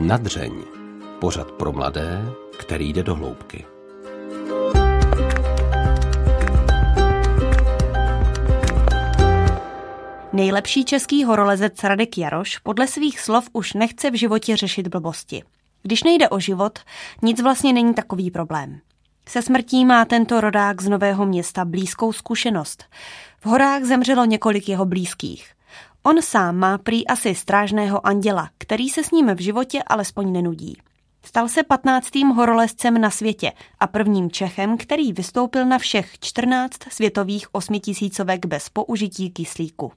[0.00, 0.52] Nadřeň.
[1.18, 2.24] Pořad pro mladé,
[2.58, 3.66] který jde do hloubky.
[10.32, 15.42] Nejlepší český horolezec Radek Jaroš podle svých slov už nechce v životě řešit blbosti.
[15.82, 16.78] Když nejde o život,
[17.22, 18.80] nic vlastně není takový problém.
[19.28, 22.84] Se smrtí má tento rodák z Nového města blízkou zkušenost.
[23.40, 25.59] V horách zemřelo několik jeho blízkých.
[26.02, 30.76] On sám má prý asi strážného anděla, který se s ním v životě alespoň nenudí.
[31.24, 32.08] Stal se 15.
[32.34, 39.30] horolezcem na světě a prvním Čechem, který vystoupil na všech 14 světových osmitisícovek bez použití
[39.30, 39.92] kyslíku.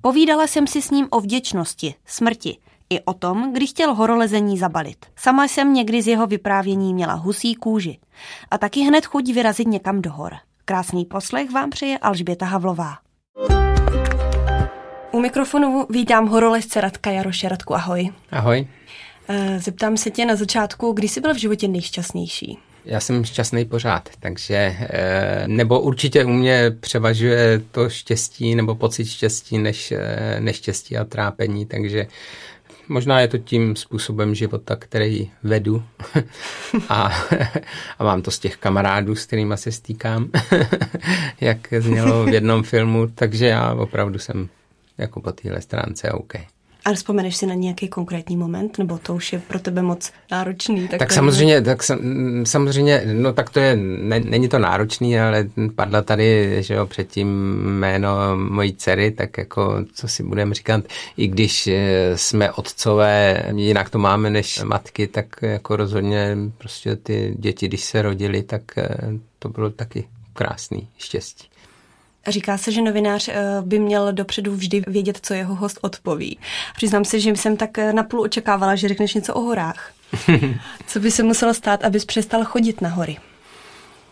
[0.00, 2.58] Povídala jsem si s ním o vděčnosti, smrti,
[2.90, 5.06] i o tom, kdy chtěl horolezení zabalit.
[5.16, 7.98] Sama jsem někdy z jeho vyprávění měla husí kůži
[8.50, 10.34] a taky hned chuť vyrazit někam do hor.
[10.64, 12.94] Krásný poslech vám přeje Alžběta Havlová.
[15.18, 17.48] U mikrofonu vítám horolezce Radka Jaroše.
[17.48, 18.10] Radku, ahoj.
[18.30, 18.66] Ahoj.
[19.28, 22.58] Eh, zeptám se tě na začátku, kdy jsi byl v životě nejšťastnější?
[22.84, 29.06] Já jsem šťastný pořád, takže eh, nebo určitě u mě převažuje to štěstí nebo pocit
[29.06, 32.06] štěstí než eh, neštěstí a trápení, takže
[32.88, 35.82] možná je to tím způsobem života, který vedu
[36.88, 37.12] a,
[37.98, 40.30] a mám to z těch kamarádů, s kterými se stýkám,
[41.40, 44.48] jak znělo v jednom filmu, takže já opravdu jsem
[44.98, 46.34] jako po téhle stránce OK.
[46.84, 50.88] Ale vzpomeneš si na nějaký konkrétní moment, nebo to už je pro tebe moc náročný?
[50.88, 51.82] Tak, tak samozřejmě, tak
[52.44, 57.28] samozřejmě, no tak to je, ne, není to náročný, ale padla tady, že jo, předtím
[57.80, 60.84] jméno mojí dcery, tak jako, co si budeme říkat,
[61.16, 67.34] i když eh, jsme otcové, jinak to máme než matky, tak jako rozhodně prostě ty
[67.38, 68.88] děti, když se rodili, tak eh,
[69.38, 71.48] to bylo taky krásný štěstí.
[72.26, 76.38] Říká se, že novinář eh, by měl dopředu vždy vědět, co jeho host odpoví.
[76.76, 79.92] Přiznám se, že jsem tak eh, napůl očekávala, že řekneš něco o horách.
[80.86, 83.16] co by se muselo stát, abys přestal chodit na hory?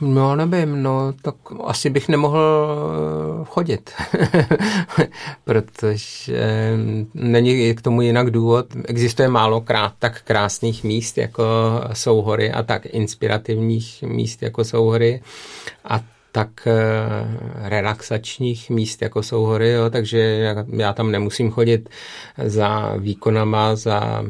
[0.01, 2.69] No, nevím, no, tak asi bych nemohl
[3.41, 3.91] eh, chodit,
[5.45, 6.73] protože
[7.15, 8.67] není k tomu jinak důvod.
[8.85, 11.45] Existuje málo krát tak krásných míst, jako
[11.93, 15.23] jsou hory a tak inspirativních míst, jako jsou hory
[15.85, 16.01] a
[16.37, 16.75] tak eh,
[17.69, 20.19] relaxačních míst, jako jsou hory, jo, takže
[20.73, 21.89] já, tam nemusím chodit
[22.45, 24.25] za výkonama, za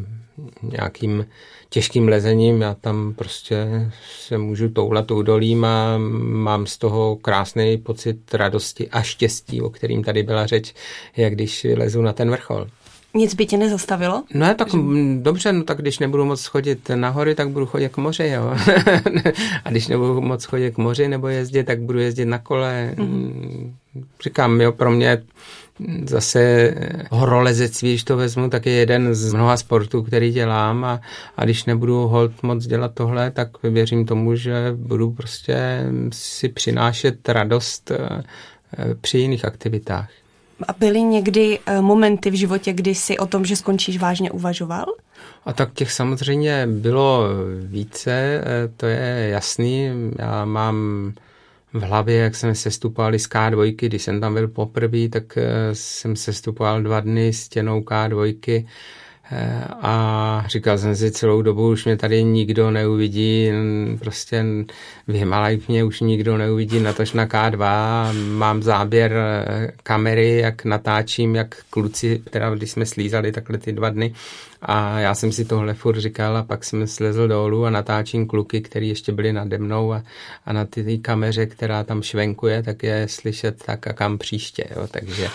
[0.62, 1.26] nějakým
[1.68, 8.34] těžkým lezením, já tam prostě se můžu toulat údolím a mám z toho krásný pocit
[8.34, 10.74] radosti a štěstí, o kterým tady byla řeč,
[11.16, 12.66] jak když lezu na ten vrchol.
[13.16, 14.22] Nic by tě nezastavilo?
[14.34, 14.78] No tak že...
[15.18, 18.42] dobře, no tak když nebudu moc chodit na hory, tak budu chodit k moři, jo.
[19.64, 22.94] a když nebudu moc chodit k moři nebo jezdit, tak budu jezdit na kole.
[22.96, 23.72] Mm-hmm.
[24.22, 25.22] Říkám, jo, pro mě
[26.06, 26.74] zase
[27.10, 31.00] horolezectví, když to vezmu, tak je jeden z mnoha sportů, který dělám a,
[31.36, 37.28] a když nebudu hold moc dělat tohle, tak věřím tomu, že budu prostě si přinášet
[37.28, 38.22] radost eh,
[39.00, 40.10] při jiných aktivitách.
[40.68, 44.86] A byly někdy eh, momenty v životě, kdy si o tom, že skončíš, vážně uvažoval?
[45.44, 47.22] A tak těch samozřejmě bylo
[47.60, 48.42] více, eh,
[48.76, 49.90] to je jasný.
[50.18, 51.12] Já mám
[51.72, 56.16] v hlavě, jak jsme sestupovali z K2, když jsem tam byl poprvé, tak eh, jsem
[56.16, 58.66] sestupoval dva dny stěnou K2
[59.82, 63.50] a říkal jsem si celou dobu, už mě tady nikdo neuvidí,
[63.98, 64.44] prostě
[65.06, 71.34] v Himalajích mě už nikdo neuvidí, natož na K2, mám záběr eh, kamery, jak natáčím,
[71.34, 74.14] jak kluci, teda když jsme slízali takhle ty dva dny
[74.62, 78.60] a já jsem si tohle furt říkal a pak jsem slezl dolů a natáčím kluky,
[78.60, 80.02] který ještě byli nade mnou a,
[80.46, 84.88] a na ty kameře, která tam švenkuje, tak je slyšet tak a kam příště, jo.
[84.90, 85.28] takže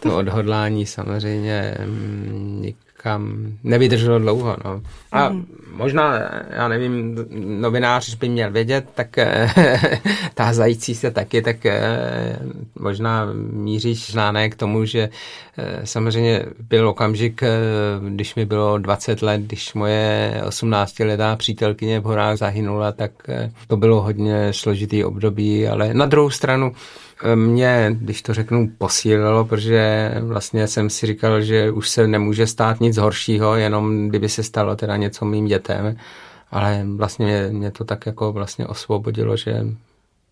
[0.00, 2.72] to odhodlání samozřejmě mm,
[3.04, 4.56] kam nevydrželo dlouho.
[4.64, 4.80] No.
[5.12, 5.44] A mm.
[5.76, 6.18] Možná,
[6.50, 7.16] já nevím,
[7.60, 9.16] novinář by měl vědět, tak
[10.52, 12.38] zající se taky, tak eh,
[12.78, 15.08] možná míříš znáné k tomu, že
[15.58, 17.48] eh, samozřejmě byl okamžik, eh,
[18.08, 23.10] když mi bylo 20 let, když moje 18-letá přítelkyně v horách zahynula, tak
[23.66, 26.72] to bylo hodně složitý období, ale na druhou stranu
[27.34, 32.80] mě, když to řeknu, posílilo, protože vlastně jsem si říkal, že už se nemůže stát
[32.80, 35.63] nic horšího, jenom kdyby se stalo teda něco mým dětem,
[36.50, 39.66] ale vlastně mě, mě to tak jako vlastně osvobodilo, že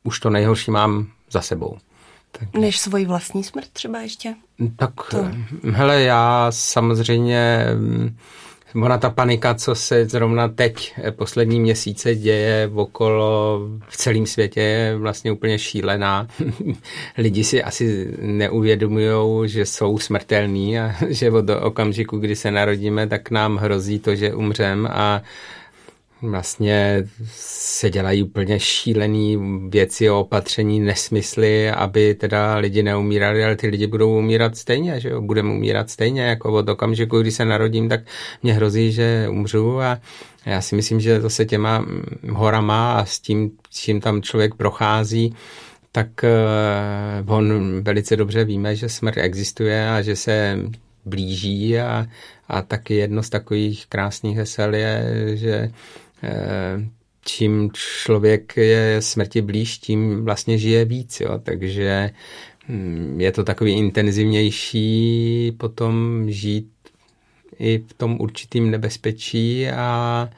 [0.02, 1.78] už to nejhorší mám za sebou.
[2.32, 2.54] Tak...
[2.54, 4.34] Než svoji vlastní smrt třeba ještě?
[4.76, 5.28] Tak, to...
[5.72, 7.66] hele, já samozřejmě
[8.74, 14.60] ona ta panika, co se zrovna teď eh, poslední měsíce děje okolo v celém světě,
[14.60, 16.26] je vlastně úplně šílená.
[17.18, 23.30] Lidi si asi neuvědomují, že jsou smrtelní a že od okamžiku, kdy se narodíme, tak
[23.30, 25.22] nám hrozí to, že umřem a
[26.22, 27.04] vlastně
[27.34, 29.38] se dělají úplně šílený
[29.68, 35.08] věci o opatření, nesmysly, aby teda lidi neumírali, ale ty lidi budou umírat stejně, že
[35.08, 38.00] jo, budeme umírat stejně, jako od okamžiku, kdy se narodím, tak
[38.42, 39.98] mě hrozí, že umřu a
[40.46, 41.86] já si myslím, že zase těma
[42.30, 45.34] horama a s tím, s tím tam člověk prochází,
[45.92, 46.08] tak
[47.24, 50.58] uh, on velice dobře víme, že smrt existuje a že se
[51.04, 52.06] blíží a,
[52.48, 55.04] a taky jedno z takových krásných hesel je,
[55.34, 55.70] že Eh,
[57.24, 61.20] čím člověk je smrti blíž, tím vlastně žije víc.
[61.20, 61.38] Jo.
[61.42, 62.10] Takže
[62.68, 66.68] hm, je to takový intenzivnější potom žít
[67.58, 70.28] i v tom určitým nebezpečí a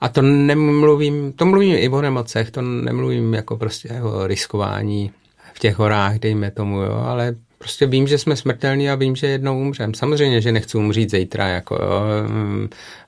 [0.00, 5.10] a to nemluvím, to mluvím i o nemocech, to nemluvím jako prostě o riskování
[5.54, 9.26] v těch horách, dejme tomu, jo, ale prostě vím, že jsme smrtelní a vím, že
[9.26, 9.94] jednou umřem.
[9.94, 12.02] Samozřejmě, že nechci umřít zítra, jako jo,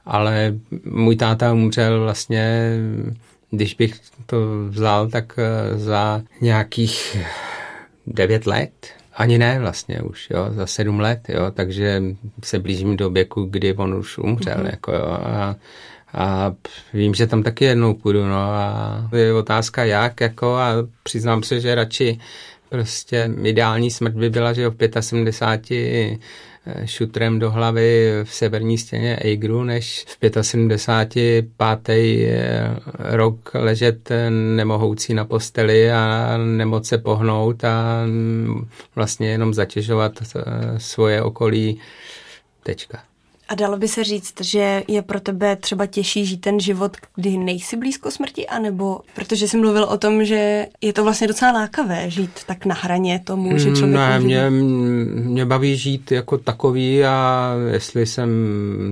[0.04, 0.54] ale
[0.84, 2.72] můj táta umřel vlastně,
[3.50, 3.94] když bych
[4.26, 4.36] to
[4.68, 7.16] vzal, tak eh, za nějakých
[8.06, 8.72] devět let,
[9.16, 12.02] ani ne vlastně už, jo, za sedm let, jo, takže
[12.44, 14.70] se blížím do věku, kdy on už umřel, mm-hmm.
[14.70, 15.56] jako jo, a,
[16.14, 16.52] a
[16.92, 20.68] vím, že tam taky jednou půjdu, no a je otázka jak, jako a
[21.02, 22.18] přiznám se, že radši
[22.68, 26.18] Prostě ideální smrt by byla, že v 75
[26.66, 31.88] eh, šutrem do hlavy v severní stěně Eigru, než v 75.
[31.88, 40.12] Eh, rok ležet nemohoucí na posteli a nemoc se pohnout a mm, vlastně jenom zatěžovat
[40.22, 40.40] eh,
[40.78, 41.80] svoje okolí.
[42.62, 43.15] Tečka.
[43.48, 47.36] A dalo by se říct, že je pro tebe třeba těžší žít ten život, kdy
[47.36, 52.10] nejsi blízko smrti, anebo protože jsi mluvil o tom, že je to vlastně docela lákavé
[52.10, 53.96] žít tak na hraně tomu, že člověk...
[53.96, 58.28] Ne, mě, mě baví žít jako takový a jestli jsem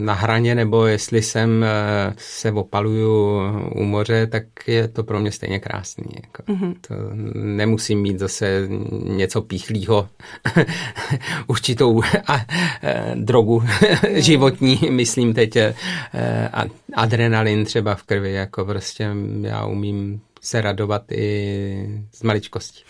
[0.05, 3.41] na hraně nebo jestli jsem eh, se opaluju
[3.75, 6.05] u moře, tak je to pro mě stejně krásný.
[6.15, 6.53] Jako.
[6.53, 6.75] Mm-hmm.
[6.89, 6.95] To
[7.35, 8.69] nemusím mít zase
[9.05, 10.09] něco píchlýho,
[11.47, 12.41] určitou a, a,
[12.83, 13.63] eh, drogu
[14.15, 15.75] život životní, myslím teď eh,
[16.95, 19.11] adrenalin třeba v krvi, jako prostě
[19.41, 22.83] já umím se radovat i z maličkosti.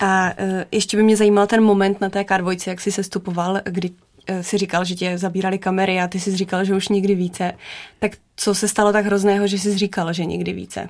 [0.00, 2.30] A eh, ještě by mě zajímal ten moment na té k
[2.66, 3.90] jak jsi sestupoval, kdy
[4.26, 7.52] eh, si říkal, že tě zabírali kamery a ty jsi říkal, že už nikdy více.
[7.98, 10.88] Tak co se stalo tak hrozného, že jsi říkal, že nikdy více?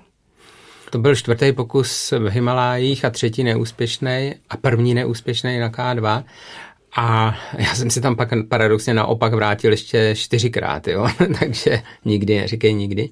[0.90, 6.24] To byl čtvrtý pokus v Himalájích a třetí neúspěšný a první neúspěšný na K2.
[6.96, 11.08] A já jsem si tam pak paradoxně naopak vrátil ještě čtyřikrát, jo,
[11.40, 13.10] takže nikdy, neříkej nikdy.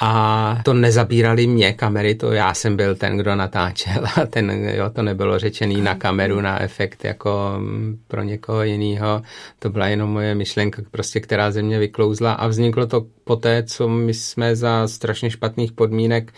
[0.00, 4.90] A to nezabírali mě kamery, to já jsem byl ten, kdo natáčel a ten, jo,
[4.90, 7.60] to nebylo řečený na kameru, na efekt jako
[8.08, 9.22] pro někoho jiného.
[9.58, 13.88] To byla jenom moje myšlenka, prostě, která ze mě vyklouzla a vzniklo to poté, co
[13.88, 16.32] my jsme za strašně špatných podmínek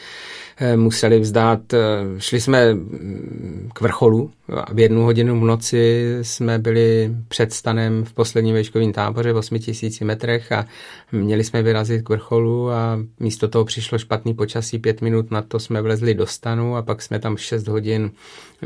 [0.77, 1.75] museli vzdát.
[1.75, 1.79] Eh,
[2.19, 8.05] šli jsme mm, k vrcholu a v jednu hodinu v noci jsme byli před stanem
[8.05, 10.67] v posledním vejškovém táboře v 8000 metrech a
[11.13, 15.59] měli jsme vyrazit k vrcholu a místo toho přišlo špatný počasí, pět minut na to
[15.59, 18.11] jsme vlezli do stanu a pak jsme tam 6 hodin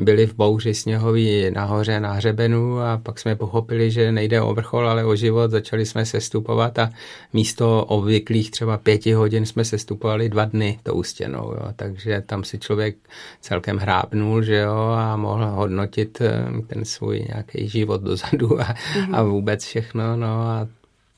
[0.01, 4.89] byli v bouři sněhový nahoře na hřebenu a pak jsme pochopili, že nejde o vrchol,
[4.89, 5.51] ale o život.
[5.51, 6.91] Začali jsme se stupovat a
[7.33, 11.53] místo obvyklých třeba pěti hodin jsme se stupovali dva dny tou stěnou.
[11.53, 11.73] Jo.
[11.79, 12.97] Takže tam si člověk
[13.41, 19.17] celkem hrábnul, že jo, a mohl hodnotit eh, ten svůj nějaký život dozadu a, mm-hmm.
[19.17, 20.17] a vůbec všechno.
[20.17, 20.69] No a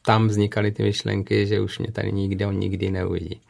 [0.03, 3.41] tam vznikaly ty myšlenky, že už mě tady nikdo nikdy neuvidí.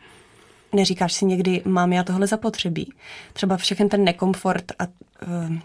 [0.72, 2.92] Neříkáš si někdy, mám já tohle zapotřebí?
[3.32, 5.56] Třeba všechen ten nekomfort a uh,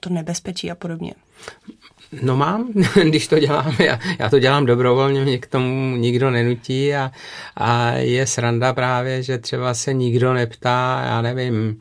[0.00, 1.14] to nebezpečí a podobně.
[2.22, 6.94] No mám, když to dělám, já, já to dělám dobrovolně, mě k tomu nikdo nenutí
[6.94, 7.10] a,
[7.56, 11.80] a je sranda právě, že třeba se nikdo neptá, já nevím,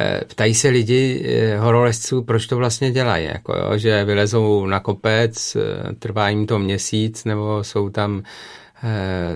[0.00, 4.80] eh, ptají se lidi eh, horolezců, proč to vlastně dělají, jako jo, že vylezou na
[4.80, 5.56] kopec,
[5.98, 8.67] trvá jim to měsíc, nebo jsou tam Eh,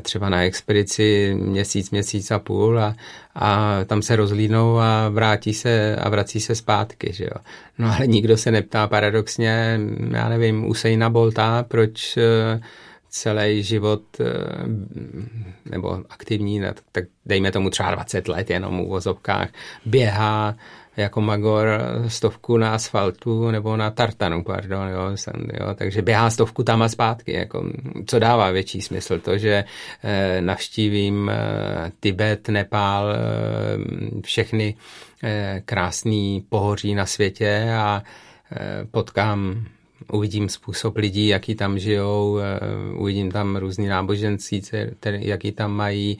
[0.02, 2.96] třeba na expedici měsíc, měsíc a půl a,
[3.34, 7.42] a tam se rozlínou a vrátí se a vrací se zpátky, že jo.
[7.78, 9.80] No ale nikdo se neptá paradoxně,
[10.10, 12.60] já nevím, Usaina Bolta, proč eh,
[13.08, 14.24] celý život eh,
[15.70, 19.48] nebo aktivní, tak dejme tomu třeba 20 let jenom u vozovkách,
[19.84, 20.56] běhá
[20.96, 21.68] jako Magor
[22.08, 26.88] stovku na asfaltu nebo na tartanu, pardon, jo, jsem, jo, takže běhá stovku tam a
[26.88, 27.64] zpátky, jako,
[28.06, 29.64] co dává větší smysl, to, že
[30.02, 34.74] eh, navštívím eh, Tibet, Nepál, eh, všechny
[35.22, 38.02] eh, krásný pohoří na světě a
[38.52, 39.64] eh, potkám
[40.12, 42.38] uvidím způsob lidí, jaký tam žijou,
[42.96, 44.62] uvidím tam různý náboženství,
[45.04, 46.18] jaký tam mají,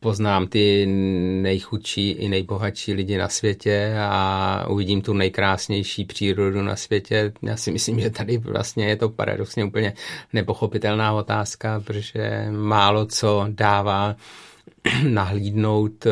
[0.00, 0.86] poznám ty
[1.42, 7.32] nejchudší i nejbohatší lidi na světě a uvidím tu nejkrásnější přírodu na světě.
[7.42, 9.92] Já si myslím, že tady vlastně je to paradoxně úplně
[10.32, 14.16] nepochopitelná otázka, protože málo co dává
[15.08, 16.10] nahlídnout eh,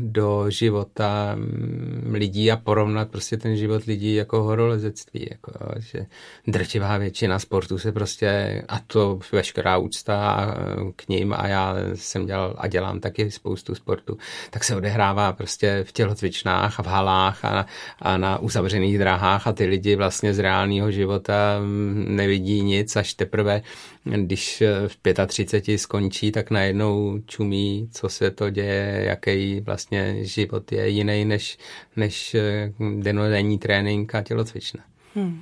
[0.00, 5.26] do života mm, lidí a porovnat prostě ten život lidí jako horolezectví.
[5.30, 6.06] Jako, že
[6.46, 12.26] drtivá většina sportu se prostě, a to veškerá úcta eh, k ním a já jsem
[12.26, 14.18] dělal a dělám taky spoustu sportu,
[14.50, 17.66] tak se odehrává prostě v tělocvičnách a v halách a na,
[17.98, 23.14] a na uzavřených drahách a ty lidi vlastně z reálného života mm, nevidí nic, až
[23.14, 23.62] teprve
[24.06, 30.72] když eh, v 35 skončí, tak najednou čumí, co se to děje, jaký vlastně život
[30.72, 31.58] je jiný než,
[31.96, 34.82] než eh, denodenní trénink a tělocvična.
[35.14, 35.40] Hmm.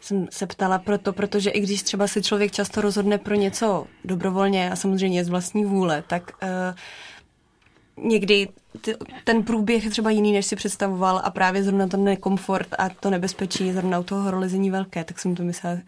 [0.00, 4.70] Jsem se ptala proto, protože i když třeba se člověk často rozhodne pro něco dobrovolně
[4.70, 8.48] a samozřejmě z vlastní vůle, tak uh, někdy
[9.24, 13.10] ten průběh je třeba jiný, než si představoval a právě zrovna ten nekomfort a to
[13.10, 15.78] nebezpečí je zrovna u toho horolezení velké, tak jsem to myslela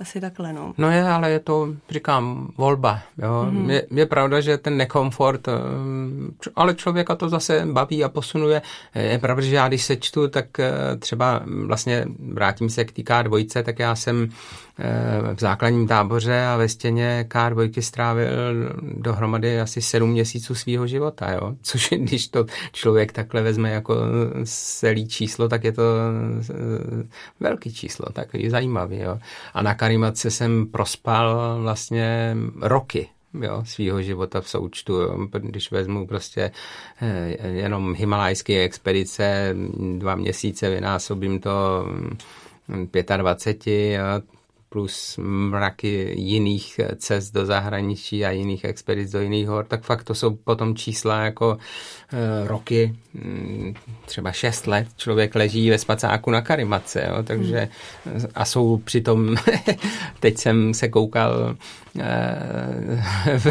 [0.00, 0.74] asi takhle, no.
[0.78, 3.00] No je, ale je to, říkám, volba.
[3.18, 3.46] Jo.
[3.50, 3.70] Mm-hmm.
[3.70, 5.52] Je, je pravda, že ten nekomfort, eh,
[6.56, 8.62] ale člověka to zase baví a posunuje.
[8.94, 13.02] Je pravda, že já když se čtu, tak eh, třeba vlastně vrátím se k té
[13.02, 14.28] K2, tak já jsem
[14.78, 18.28] eh, v základním táboře a ve stěně K2 strávil
[18.82, 21.54] dohromady asi sedm měsíců svého života, jo.
[21.62, 23.96] Což když to člověk takhle vezme jako
[24.44, 25.82] celý číslo, tak je to
[27.40, 29.18] velký číslo, takový zajímavý, jo.
[29.54, 33.08] A na animace jsem prospal vlastně roky
[33.40, 34.92] jo, svýho života v součtu.
[34.92, 35.28] Jo.
[35.38, 36.50] Když vezmu prostě
[37.00, 39.54] eh, jenom himalajské expedice,
[39.98, 41.86] dva měsíce vynásobím to
[43.16, 44.04] 25, jo,
[44.72, 50.14] plus mraky jiných cest do zahraničí a jiných expedic do jiných hor, tak fakt to
[50.14, 51.58] jsou potom čísla jako
[52.12, 53.74] e, roky, mm,
[54.06, 57.68] třeba 6 let člověk leží ve spacáku na karimace, jo, takže
[58.34, 59.36] a jsou přitom,
[60.20, 61.56] teď jsem se koukal
[63.38, 63.46] v,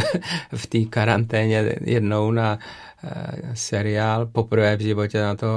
[0.56, 2.60] v té karanténě jednou na
[3.04, 5.48] Eh, seriál poprvé v životě na to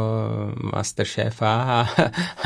[0.75, 1.87] Masterchefa a, a,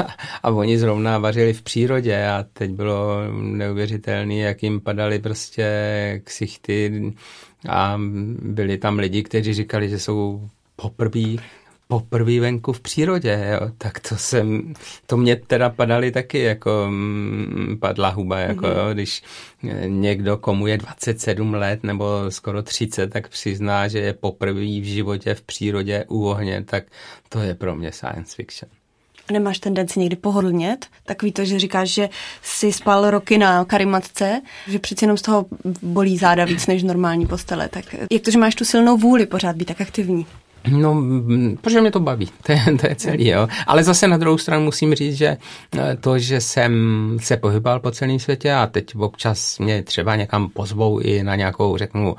[0.43, 5.66] a oni zrovna vařili v přírodě a teď bylo neuvěřitelné, jak jim padaly prostě
[6.25, 7.12] ksichty
[7.69, 8.00] a
[8.43, 11.37] byli tam lidi, kteří říkali, že jsou poprvé
[11.88, 14.75] poprvé venku v přírodě, jo, tak to jsem,
[15.07, 18.88] to mě teda padaly taky jako mm, padla huba, jako mm-hmm.
[18.88, 19.23] jo, když
[19.87, 25.35] někdo, komu je 27 let nebo skoro 30, tak přizná, že je poprvé v životě
[25.35, 26.85] v přírodě u ohně, tak
[27.28, 28.71] to je pro mě science fiction.
[29.33, 30.87] Nemáš tendenci někdy pohodlnět?
[31.05, 32.09] Takový to, že říkáš, že
[32.43, 35.47] jsi spal roky na karimatce, že přeci jenom z toho
[35.83, 37.69] bolí záda víc než normální postele.
[37.69, 40.26] Tak jak to, že máš tu silnou vůli pořád být tak aktivní?
[40.70, 41.02] No,
[41.61, 43.49] protože mě to baví, to je, to je celý, jo.
[43.66, 45.37] Ale zase na druhou stranu musím říct, že
[45.78, 46.73] eh, to, že jsem
[47.20, 51.76] se pohyboval po celém světě a teď občas mě třeba někam pozvou i na nějakou,
[51.76, 52.16] řeknu,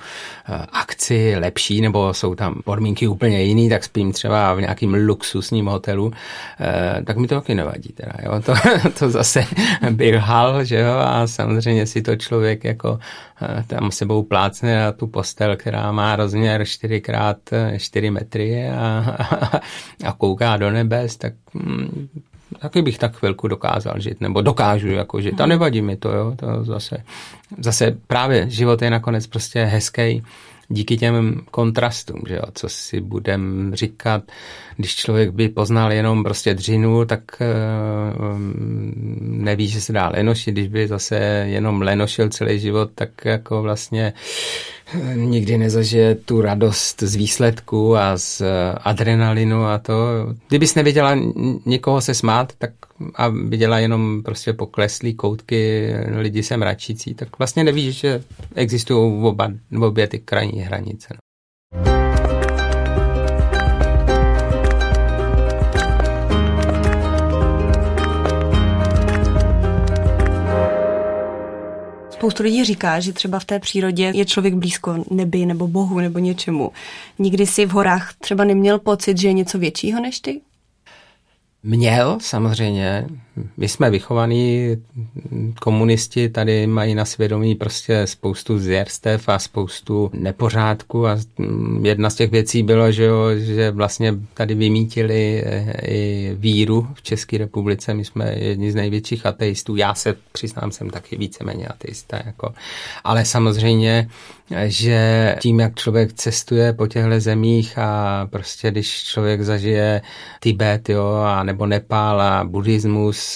[0.50, 5.66] eh, akci lepší, nebo jsou tam podmínky úplně jiný, tak spím třeba v nějakým luxusním
[5.66, 6.12] hotelu,
[6.60, 8.42] eh, tak mi to taky nevadí teda, jo.
[8.42, 8.54] To,
[9.00, 9.46] to zase
[9.92, 13.00] byl hal, že jo, a samozřejmě si to člověk jako
[13.68, 19.62] tam sebou plácne na tu postel, která má rozměr 4x4 metry a, a,
[20.06, 22.08] a kouká do nebes, tak hm,
[22.60, 25.42] taky bych tak chvilku dokázal žít, nebo dokážu jako žít.
[25.42, 26.98] A nevadí mi to, jo, to zase,
[27.60, 30.24] zase právě život je nakonec prostě hezký
[30.70, 34.24] díky těm kontrastům, že jo, co si budem říkat,
[34.78, 38.40] když člověk by poznal jenom prostě dřinu, tak uh,
[39.20, 41.16] neví, že se dá lenošit, když by zase
[41.48, 44.77] jenom lenošil celý život, tak jako vlastně eh,
[45.16, 48.42] nikdy nezažije tu radost z výsledku a z
[48.84, 49.96] adrenalinu a to.
[50.48, 51.16] Kdybys neviděla
[51.66, 52.72] nikoho se smát, tak
[53.16, 58.24] a viděla jenom prostě pokleslý koutky, lidi se mračící, tak vlastně nevíš, že
[58.56, 61.08] existují oba, obě ty krajní hranice.
[61.14, 61.27] No.
[72.28, 76.20] Spoustu lidí říká, že třeba v té přírodě je člověk blízko nebi nebo bohu nebo
[76.20, 76.72] něčemu.
[77.20, 80.42] Nikdy si v horách třeba neměl pocit, že je něco většího než ty?
[81.64, 83.08] Měl, samozřejmě.
[83.58, 84.78] My jsme vychovaní
[85.62, 91.18] komunisti, tady mají na svědomí prostě spoustu zjerstev a spoustu nepořádku a
[91.82, 97.02] jedna z těch věcí bylo, že, jo, že vlastně tady vymítili eh, i víru v
[97.02, 97.94] České republice.
[97.94, 99.76] My jsme jedni z největších ateistů.
[99.76, 102.20] Já se přiznám, jsem taky víceméně ateista.
[102.26, 102.54] Jako.
[103.04, 104.10] Ale samozřejmě,
[104.66, 110.02] že tím, jak člověk cestuje po těchto zemích a prostě když člověk zažije
[110.40, 113.27] Tibet, jo, a nebo Nepál a buddhismus.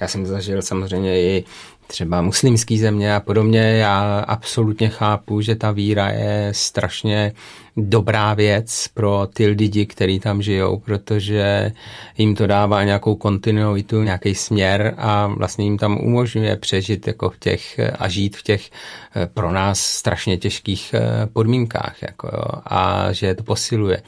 [0.00, 1.44] Já jsem zažil samozřejmě i
[1.92, 3.60] třeba muslimský země a podobně.
[3.60, 7.32] Já absolutně chápu, že ta víra je strašně
[7.76, 11.72] dobrá věc pro ty lidi, kteří tam žijou, protože
[12.18, 17.38] jim to dává nějakou kontinuitu, nějaký směr a vlastně jim tam umožňuje přežít jako v
[17.38, 18.70] těch a žít v těch
[19.16, 24.02] eh, pro nás strašně těžkých eh, podmínkách jako jo, a že to posiluje.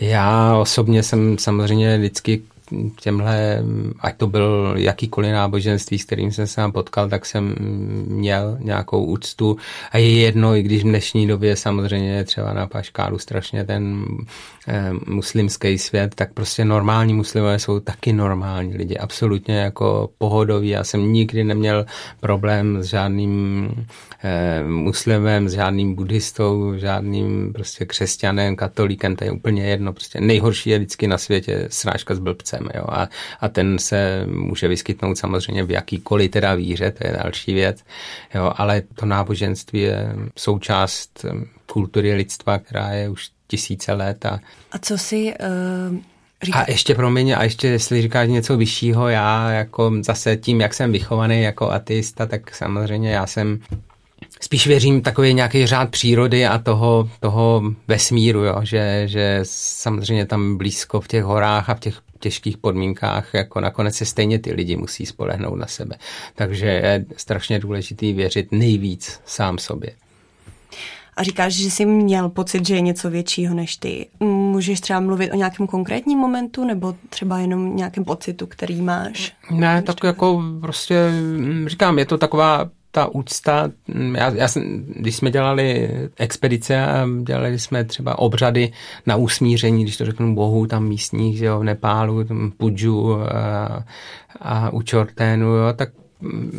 [0.00, 2.42] Já osobně jsem samozřejmě vždycky
[3.00, 3.64] těmhle,
[4.00, 7.54] ať to byl jakýkoliv náboženství, s kterým jsem se tam potkal, tak jsem
[8.08, 9.56] měl nějakou úctu
[9.92, 14.04] a je jedno, i když v dnešní době samozřejmě třeba na Paškálu strašně ten
[14.68, 20.68] eh, muslimský svět, tak prostě normální muslimové jsou taky normální lidi, absolutně jako pohodoví.
[20.68, 21.86] Já jsem nikdy neměl
[22.20, 23.68] problém s žádným
[24.24, 29.92] eh, muslimem, s žádným buddhistou, žádným prostě křesťanem, katolíkem, to je úplně jedno.
[29.92, 32.59] Prostě nejhorší je vždycky na světě srážka s blbcem.
[32.74, 32.84] Jo?
[32.88, 33.08] A,
[33.40, 37.84] a ten se může vyskytnout samozřejmě v jakýkoliv teda víře, to je další věc.
[38.34, 38.52] Jo?
[38.56, 41.30] Ale to náboženství je součást eh,
[41.66, 44.26] kultury lidstva, která je už tisíce let.
[44.26, 44.40] A,
[44.72, 45.34] a co si
[45.90, 45.96] uh,
[46.42, 46.58] Říká...
[46.58, 50.74] A ještě pro mě, a ještě jestli říkáš něco vyššího, já jako zase tím, jak
[50.74, 53.60] jsem vychovaný jako ateista, tak samozřejmě já jsem
[54.40, 58.60] spíš věřím takový nějaký řád přírody a toho, toho vesmíru, jo?
[58.62, 63.94] Že, že samozřejmě tam blízko v těch horách a v těch těžkých podmínkách, jako nakonec
[63.96, 65.96] se stejně ty lidi musí spolehnout na sebe.
[66.34, 69.90] Takže je strašně důležitý věřit nejvíc sám sobě.
[71.16, 74.06] A říkáš, že jsi měl pocit, že je něco většího než ty.
[74.20, 79.32] Můžeš třeba mluvit o nějakém konkrétním momentu nebo třeba jenom nějakém pocitu, který máš?
[79.50, 80.94] Ne, tak jako prostě
[81.66, 83.70] říkám, je to taková ta úcta,
[84.14, 88.72] já, já jsem, když jsme dělali expedice a dělali jsme třeba obřady
[89.06, 93.84] na usmíření, když to řeknu bohu tam místních, že jo, v Nepálu, tam Pudžu a,
[94.40, 95.88] a u Čorténu, jo, tak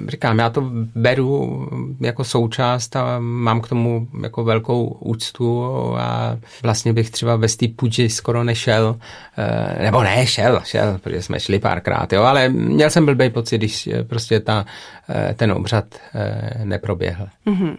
[0.07, 0.61] říkám, já to
[0.95, 1.67] beru
[2.01, 5.65] jako součást a mám k tomu jako velkou úctu
[5.97, 8.99] a vlastně bych třeba ve té půdži skoro nešel,
[9.37, 13.57] eh, nebo ne, šel, šel, protože jsme šli párkrát, jo, ale měl jsem blbý pocit,
[13.57, 14.65] když prostě ta,
[15.09, 17.27] eh, ten obřad eh, neproběhl.
[17.47, 17.77] Mm-hmm.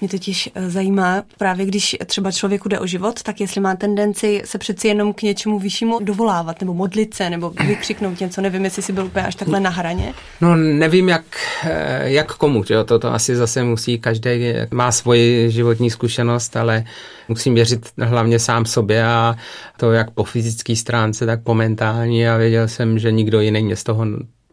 [0.00, 4.42] Mě totiž eh, zajímá právě, když třeba člověku jde o život, tak jestli má tendenci
[4.44, 8.82] se přeci jenom k něčemu vyššímu dovolávat, nebo modlit se, nebo vykřiknout něco, nevím, jestli
[8.82, 10.14] si byl úplně až takhle na hraně.
[10.40, 11.24] No nevím, jak,
[11.64, 12.84] eh, jak komu, jo?
[12.84, 14.30] To, to asi zase musí, každý
[14.70, 16.84] má svoji životní zkušenost, ale
[17.28, 19.36] musím věřit hlavně sám sobě a
[19.76, 23.76] to jak po fyzické stránce, tak po mentální a věděl jsem, že nikdo jiný mě
[23.76, 24.04] z toho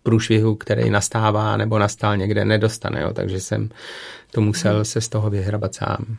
[0.06, 3.02] průšvihu, který nastává nebo nastal někde, nedostane.
[3.02, 3.14] Jo?
[3.14, 3.70] Takže jsem
[4.32, 6.18] to musel se z toho vyhrabat sám.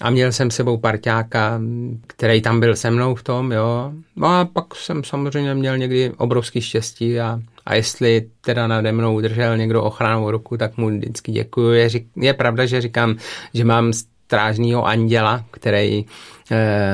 [0.00, 1.60] A měl jsem sebou parťáka,
[2.06, 3.92] který tam byl se mnou v tom, jo.
[4.16, 9.20] No a pak jsem samozřejmě měl někdy obrovský štěstí a, a jestli teda nade mnou
[9.20, 11.72] držel někdo ochranou ruku, tak mu vždycky děkuju.
[11.72, 13.16] Je, je pravda, že říkám,
[13.54, 16.04] že mám strážního anděla, který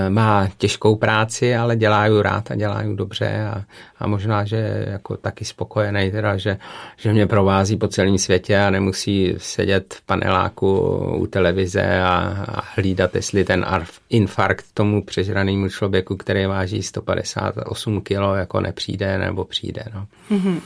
[0.09, 3.65] má těžkou práci, ale dělá ju rád a dělá ju dobře a,
[3.99, 6.59] a možná, že jako taky spokojený teda, že,
[6.97, 10.79] že mě provází po celém světě a nemusí sedět v paneláku
[11.17, 13.67] u televize a, a hlídat, jestli ten
[14.11, 19.85] infarkt tomu přežranému člověku, který váží 158 kg, jako nepřijde nebo přijde.
[19.95, 20.07] No.
[20.31, 20.61] Mm-hmm.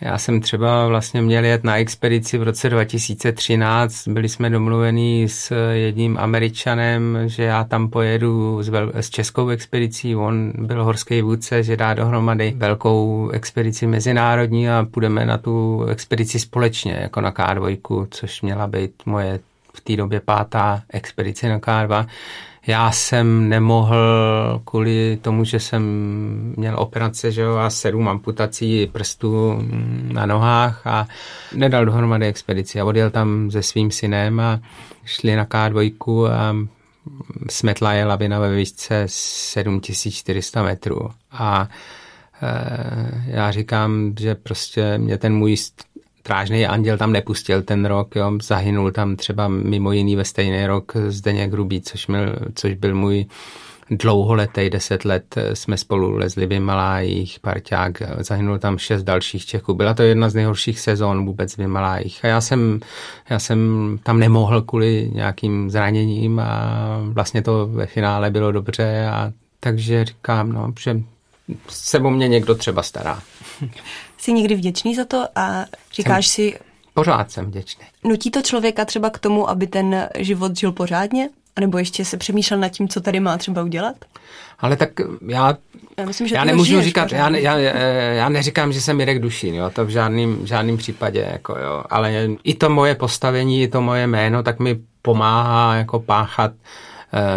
[0.00, 4.08] Já jsem třeba vlastně měl jet na expedici v roce 2013.
[4.08, 10.16] Byli jsme domluvení s jedním američanem, že já tam pojedu s, vel- s českou expedicí.
[10.16, 16.38] On byl horský vůdce, že dá dohromady velkou expedici mezinárodní a půjdeme na tu expedici
[16.38, 19.40] společně, jako na K2, což měla být moje
[19.74, 22.06] v té době pátá expedice na K2.
[22.66, 23.96] Já jsem nemohl
[24.64, 25.82] kvůli tomu, že jsem
[26.56, 29.62] měl operace, že jo, a sedm amputací prstů
[30.12, 31.08] na nohách a
[31.54, 32.80] nedal dohromady expedici.
[32.80, 34.60] A odjel tam se svým synem a
[35.04, 36.56] šli na K2 a
[37.50, 41.10] smetla je lavina ve výšce 7400 metrů.
[41.32, 41.68] A
[42.42, 45.56] e, já říkám, že prostě mě ten můj
[46.28, 48.32] Strážný anděl tam nepustil ten rok, jo.
[48.42, 53.26] Zahynul tam třeba mimo jiný ve stejný rok Zdeněk Grubý, což, byl, což byl můj
[53.90, 59.74] dlouholetý, deset let jsme spolu lezli v Himalájích, parťák, zahynul tam šest dalších Čechů.
[59.74, 62.24] Byla to jedna z nejhorších sezon vůbec v Himalájích.
[62.24, 62.80] A já jsem,
[63.30, 69.32] já jsem tam nemohl kvůli nějakým zraněním a vlastně to ve finále bylo dobře a
[69.60, 71.00] takže říkám, no, že
[71.68, 73.22] se o mě někdo třeba stará.
[74.18, 76.58] Jsi někdy vděčný za to a říkáš jsem, si...
[76.94, 77.84] Pořád jsem vděčný.
[78.04, 81.28] Nutí to člověka třeba k tomu, aby ten život žil pořádně?
[81.56, 83.96] A nebo ještě se přemýšlel nad tím, co tady má třeba udělat?
[84.58, 84.90] Ale tak
[85.28, 85.56] já,
[85.96, 89.70] já, myslím, že já nemůžu říkat, já, já, já neříkám, že jsem Mirek Dušín, jo,
[89.70, 93.80] to v žádném, v žádném případě, jako jo, ale i to moje postavení, i to
[93.80, 96.52] moje jméno, tak mi pomáhá jako páchat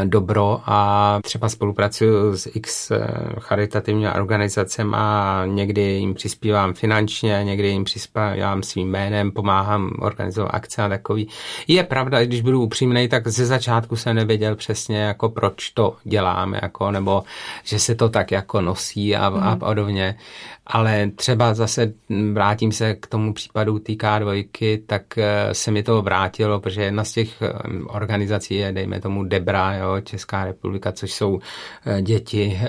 [0.04, 3.08] dobro a třeba spolupracuju s x eh,
[3.40, 10.84] charitativní organizacemi a někdy jim přispívám finančně, někdy jim přispívám svým jménem, pomáhám organizovat akce
[10.84, 11.28] a takový.
[11.68, 16.54] Je pravda, když budu upřímný, tak ze začátku jsem nevěděl přesně, jako proč to dělám,
[16.54, 17.24] jako, nebo
[17.64, 19.36] že se to tak jako nosí a, mm.
[19.36, 19.60] a mhm.
[19.60, 20.16] podobně
[20.68, 21.94] ale třeba zase
[22.34, 27.04] vrátím se k tomu případu té K2, tak eh, se mi to vrátilo, protože jedna
[27.04, 27.54] z těch eh,
[27.88, 31.40] organizací je, dejme tomu Debra, jo, Česká republika, což jsou
[31.86, 32.60] eh, děti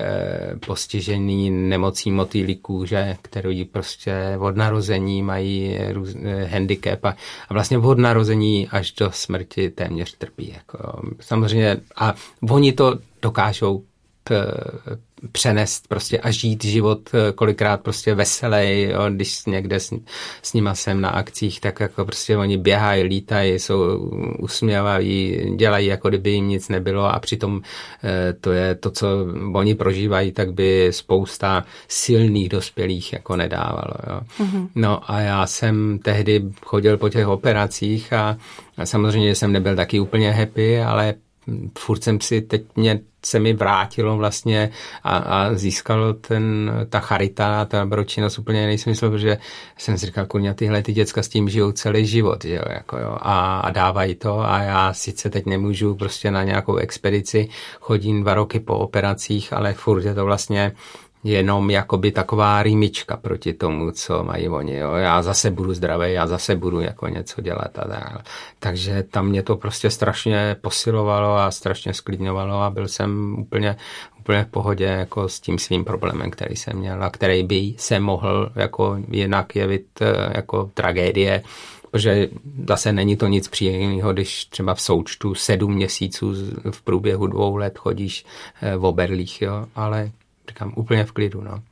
[0.65, 6.15] postižený nemocí motýlí kůže, který prostě od narození mají růz,
[6.47, 7.15] handicap a,
[7.49, 10.53] a vlastně od narození až do smrti téměř trpí.
[10.55, 12.13] Jako, samozřejmě a
[12.49, 13.83] oni to dokážou
[15.31, 19.93] přenést prostě a žít život eh, kolikrát prostě veselý, jo, když někde s,
[20.41, 23.97] s nima jsem na akcích, tak jako prostě oni běhají, lítají, jsou
[24.39, 27.61] usměvaví, dělají jako kdyby jim nic nebylo a přitom
[28.03, 29.07] eh, to je to, co
[29.53, 33.93] oni prožívají, tak by spousta silných dospělých jako nedávalo.
[34.09, 34.21] Jo.
[34.39, 34.67] Mm-hmm.
[34.75, 38.37] No a já jsem tehdy chodil po těch operacích a,
[38.77, 41.13] a samozřejmě jsem nebyl taky úplně happy, ale
[41.77, 44.69] furt jsem si teď mě se mi vrátilo vlastně
[45.03, 49.37] a, a získal ten, ta charita ta dobročinnost úplně jiný smysl, protože
[49.77, 52.97] jsem si říkal, kurňa, tyhle ty děcka s tím žijou celý život, že jo, jako
[52.97, 58.21] jo, a, a dávají to a já sice teď nemůžu prostě na nějakou expedici, chodím
[58.21, 60.71] dva roky po operacích, ale furt je to vlastně
[61.23, 64.77] jenom jakoby taková rýmička proti tomu, co mají oni.
[64.77, 64.93] Jo.
[64.93, 67.79] Já zase budu zdravý, já zase budu jako něco dělat.
[67.79, 68.25] A tak.
[68.59, 73.75] Takže tam mě to prostě strašně posilovalo a strašně sklidňovalo a byl jsem úplně,
[74.19, 77.99] úplně v pohodě jako s tím svým problémem, který jsem měl a který by se
[77.99, 81.43] mohl jako jinak jevit eh, jako tragédie,
[81.91, 82.27] protože
[82.67, 86.33] zase není to nic příjemného, když třeba v součtu sedm měsíců
[86.71, 88.25] v průběhu dvou let chodíš
[88.61, 90.11] eh, v oberlích, jo, ale
[90.49, 91.41] říkám, úplně v klidu.
[91.41, 91.63] No.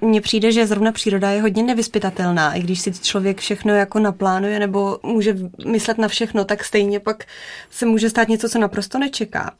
[0.00, 2.54] Mně přijde, že zrovna příroda je hodně nevyspytatelná.
[2.54, 7.24] I když si člověk všechno jako naplánuje nebo může myslet na všechno, tak stejně pak
[7.70, 9.54] se může stát něco, co naprosto nečeká.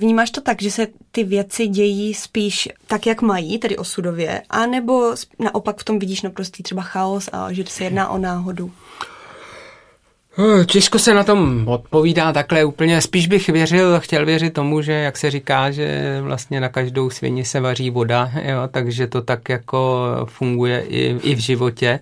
[0.00, 5.14] Vnímáš to tak, že se ty věci dějí spíš tak, jak mají, tedy osudově, anebo
[5.38, 8.72] naopak v tom vidíš naprostý třeba chaos a že se jedná o náhodu?
[10.38, 13.00] Eh, těžko se na tom odpovídá takhle úplně.
[13.00, 17.44] Spíš bych věřil, chtěl věřit tomu, že jak se říká, že vlastně na každou svině
[17.44, 22.00] se vaří voda, jo, takže to tak jako funguje i, i v životě e,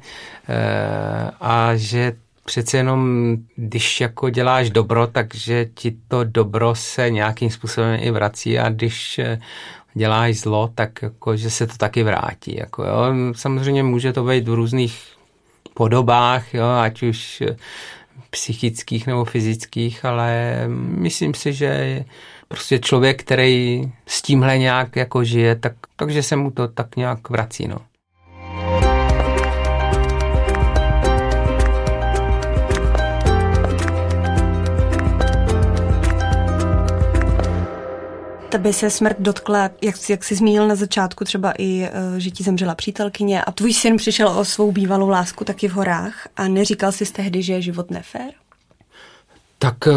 [1.40, 2.12] a že
[2.46, 8.58] přece jenom, když jako děláš dobro, takže ti to dobro se nějakým způsobem i vrací
[8.58, 9.40] a když eh,
[9.94, 12.56] děláš zlo, tak jako, že se to taky vrátí.
[12.56, 13.14] Jako, jo.
[13.32, 15.02] Samozřejmě může to být v různých
[15.74, 17.42] podobách, jo, ať už
[18.30, 22.04] psychických nebo fyzických, ale myslím si, že
[22.48, 27.30] prostě člověk, který s tímhle nějak jako žije, tak, takže se mu to tak nějak
[27.30, 27.68] vrací.
[27.68, 27.78] No.
[38.48, 42.44] Tebe se smrt dotkla, jak, jak jsi zmínil na začátku, třeba i, eh, že ti
[42.44, 46.92] zemřela přítelkyně a tvůj syn přišel o svou bývalou lásku taky v horách a neříkal
[46.92, 48.30] jsi tehdy, že je život nefér?
[49.58, 49.92] Tak eh,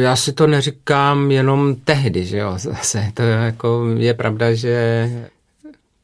[0.00, 5.08] já si to neříkám jenom tehdy, že jo, zase to jako, je pravda, že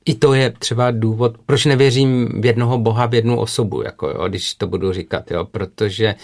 [0.06, 4.28] i to je třeba důvod, proč nevěřím v jednoho boha, v jednu osobu, jako jo,
[4.28, 6.14] když to budu říkat, jo, protože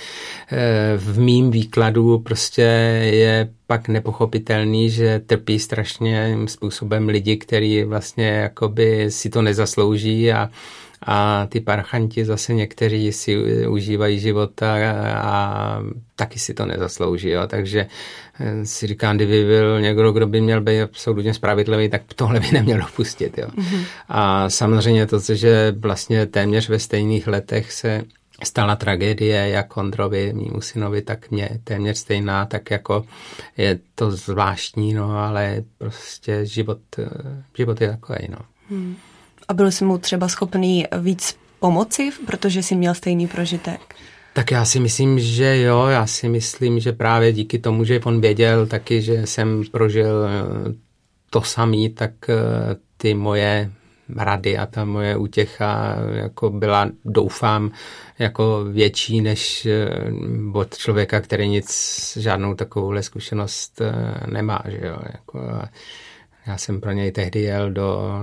[0.53, 2.63] eh, v mým výkladu prostě
[3.13, 10.51] je pak nepochopitelný, že trpí strašně způsobem lidi, kteří vlastně jakoby si to nezaslouží a
[11.03, 14.77] a ty parchanti zase někteří si užívají života
[15.17, 15.83] a
[16.17, 17.29] taky si to nezaslouží.
[17.29, 17.47] Jo.
[17.47, 17.87] Takže
[18.65, 22.79] si říkám, kdyby byl někdo, kdo by měl být absolutně spravedlivý, tak tohle by neměl
[22.79, 23.39] dopustit.
[23.39, 23.47] Jo.
[23.47, 23.85] Mm-hmm.
[24.09, 28.03] A samozřejmě to, že vlastně téměř ve stejných letech se
[28.45, 33.05] stala tragédie jak Ondrovi, mýmu synovi, tak mě téměř stejná, tak jako
[33.57, 36.79] je to zvláštní, no ale prostě život,
[37.57, 38.39] život je takový, no.
[38.71, 38.97] Hmm.
[39.49, 43.95] A byl jsi mu třeba schopný víc pomoci, protože jsi měl stejný prožitek?
[44.41, 48.21] Tak já si myslím, že jo, já si myslím, že právě díky tomu, že on
[48.21, 50.75] věděl taky, že jsem prožil eh,
[51.31, 52.35] to samý, tak eh,
[52.97, 53.71] ty moje
[54.17, 57.71] rady a ta moje útěcha jako byla, doufám,
[58.19, 59.89] jako větší než eh,
[60.53, 61.69] od člověka, který nic,
[62.21, 63.83] žádnou takovouhle zkušenost
[64.33, 65.63] nemá, že jo, jako,
[66.47, 68.21] já jsem pro něj tehdy jel do,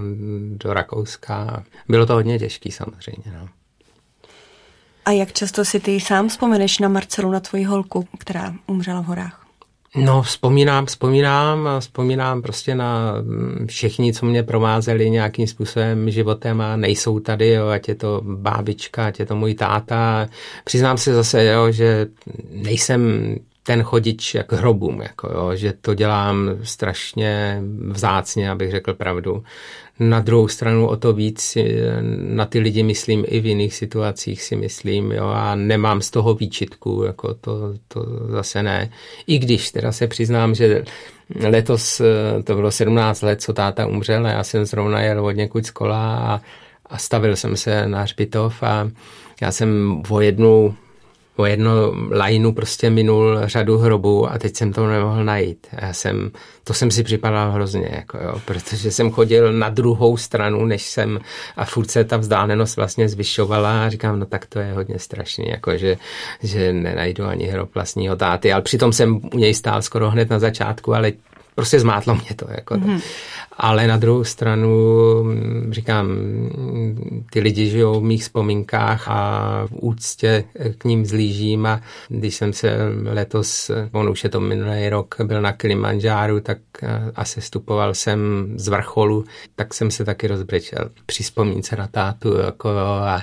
[0.58, 1.64] do Rakouska.
[1.90, 3.32] Bylo to hodně těžký samozřejmě.
[3.34, 3.57] No.
[5.08, 9.06] A jak často si ty sám vzpomeneš na Marcelu, na tvoji holku, která umřela v
[9.06, 9.46] horách?
[9.96, 16.76] No, vzpomínám, vzpomínám, vzpomínám prostě na mm, všichni, co mě provázeli nějakým způsobem životem a
[16.76, 20.28] nejsou tady, jo, ať je to bábička, ať je to můj táta.
[20.64, 22.08] Přiznám se zase, jo, že
[22.52, 23.36] nejsem
[23.68, 29.44] ten chodič jak hrobům, jako jo, že to dělám strašně vzácně, abych řekl pravdu.
[30.00, 31.58] Na druhou stranu o to víc
[32.18, 36.34] na ty lidi myslím i v jiných situacích si myslím, jo, a nemám z toho
[36.34, 38.90] výčitku, jako to, to zase ne.
[39.28, 40.84] I když teda se přiznám, že
[41.50, 42.02] letos
[42.44, 45.72] to bylo 17 let, co táta umřel a já jsem zrovna jel od někud z
[45.72, 46.42] kola a,
[46.86, 48.90] a stavil jsem se na hřbitov a
[49.42, 50.76] já jsem o jednu
[51.38, 51.72] o jedno
[52.12, 55.68] lajnu prostě minul řadu hrobů a teď jsem to nemohl najít.
[55.82, 56.32] Já jsem,
[56.64, 61.20] to jsem si připadal hrozně, jako jo, protože jsem chodil na druhou stranu, než jsem
[61.58, 65.46] a furt se ta vzdálenost vlastně zvyšovala a říkám, no tak to je hodně strašný,
[65.50, 65.98] jako že,
[66.44, 70.40] že nenajdu ani hrob vlastního táty, ale přitom jsem u něj stál skoro hned na
[70.40, 71.12] začátku, ale
[71.58, 72.46] prostě zmátlo mě to.
[72.50, 73.02] Jako mm-hmm.
[73.58, 74.70] Ale na druhou stranu,
[75.24, 76.08] mm, říkám,
[77.32, 79.20] ty lidi žijou v mých vzpomínkách a
[79.66, 80.44] v úctě
[80.78, 85.42] k ním zlížím a když jsem se letos, on už je to minulý rok, byl
[85.42, 86.58] na Kilimanjáru, tak
[87.16, 88.20] a sestupoval jsem
[88.56, 93.22] z vrcholu, tak jsem se taky rozbrečel při vzpomínce na tátu jako a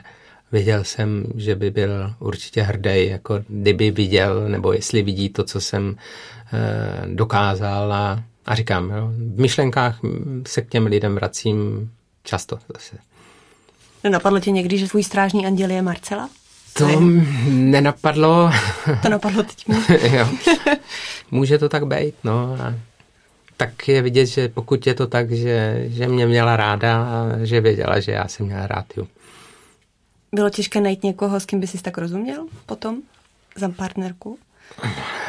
[0.54, 5.60] Věděl jsem, že by byl určitě hrdý, jako kdyby viděl, nebo jestli vidí to, co
[5.60, 5.96] jsem
[6.52, 10.00] eh, dokázal a, a říkám, jo, v myšlenkách
[10.46, 11.90] se k těm lidem vracím
[12.22, 12.96] často zase.
[14.10, 16.28] Napadlo tě někdy, že tvůj strážní anděl je Marcela?
[16.72, 17.26] To ne.
[17.48, 18.50] nenapadlo.
[19.02, 19.64] To napadlo teď
[20.12, 20.28] jo.
[21.30, 22.56] Může to tak být, no.
[22.60, 22.74] A
[23.56, 27.60] tak je vidět, že pokud je to tak, že, že mě měla ráda a že
[27.60, 29.08] věděla, že já jsem měla rád ju.
[30.34, 33.02] Bylo těžké najít někoho, s kým by si tak rozuměl potom
[33.56, 34.38] za partnerku?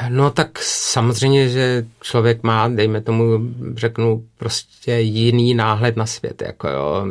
[0.09, 3.23] No tak samozřejmě, že člověk má, dejme tomu,
[3.75, 7.05] řeknu, prostě jiný náhled na svět, jako jo.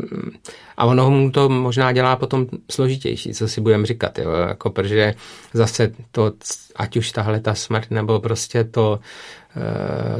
[0.76, 5.14] A ono mu to možná dělá potom složitější, co si budeme říkat, jo, jako protože
[5.52, 6.32] zase to,
[6.76, 9.00] ať už tahle ta smrt, nebo prostě to,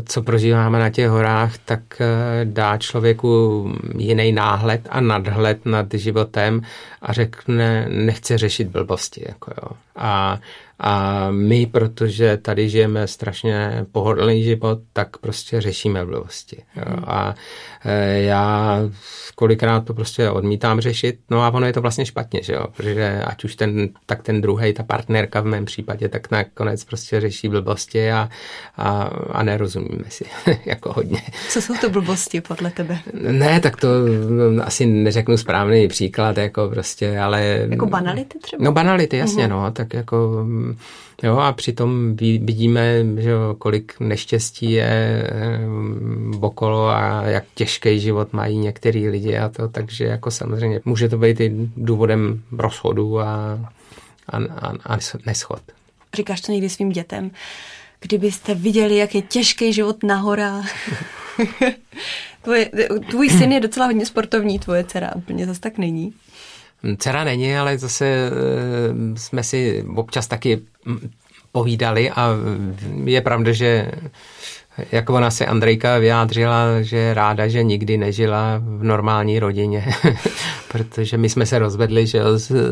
[0.05, 3.65] co prožíváme na těch horách, tak eh, dá člověku
[3.99, 6.61] jiný náhled a nadhled nad životem
[7.03, 9.25] a řekne, nechce řešit blbosti.
[9.29, 9.69] Jako jo.
[9.97, 10.39] A
[10.79, 16.63] a my, protože tady žijeme strašně pohodlný život, tak prostě řešíme blbosti.
[16.77, 16.83] Jo.
[16.87, 17.05] Hmm.
[17.07, 17.35] A
[17.85, 18.79] e, já
[19.35, 23.23] kolikrát to prostě odmítám řešit, no a ono je to vlastně špatně, že jo, protože
[23.27, 27.49] ať už ten, tak ten druhý, ta partnerka v mém případě, tak nakonec prostě řeší
[27.49, 28.29] blbosti a,
[28.77, 30.25] a, a nerozumíme si
[30.65, 31.23] jako hodně.
[31.49, 32.99] Co jsou to blbosti podle tebe?
[33.31, 33.89] Ne, tak to
[34.63, 37.67] asi neřeknu správný příklad, jako prostě, ale...
[37.71, 38.65] Jako banality třeba?
[38.65, 39.51] No banality, jasně, uh-huh.
[39.65, 40.47] no, tak jako
[41.23, 45.61] Jo, a přitom vidíme, že kolik neštěstí je eh,
[46.41, 51.19] okolo a jak těžký život mají některý lidi a to, takže jako samozřejmě může to
[51.19, 53.59] být i důvodem rozchodu a,
[54.29, 55.63] a, a, a neschod.
[56.15, 57.31] Říkáš to někdy svým dětem?
[58.05, 60.71] Kdybyste viděli, jak je těžký život na horách.
[62.43, 62.71] Tvoje,
[63.11, 66.15] tvůj syn je docela hodně sportovní, tvoje dcera úplně zase tak není.
[66.99, 68.31] Dcera není, ale zase eh,
[69.19, 70.61] jsme si občas taky
[71.53, 72.31] povídali a
[73.05, 73.91] je pravda, že
[74.93, 79.87] jako ona se Andrejka vyjádřila, že ráda, že nikdy nežila v normální rodině,
[80.73, 82.21] protože my jsme se rozvedli, že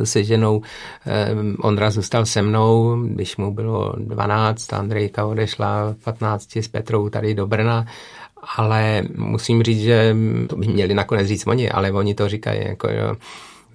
[0.05, 0.63] se ženou.
[1.07, 7.09] Eh, Ondra zůstal se mnou, když mu bylo 12, Andrejka odešla v 15 s Petrou
[7.09, 7.87] tady do Brna.
[8.57, 10.17] Ale musím říct, že
[10.49, 13.17] to by měli nakonec říct oni, ale oni to říkají, jako jo,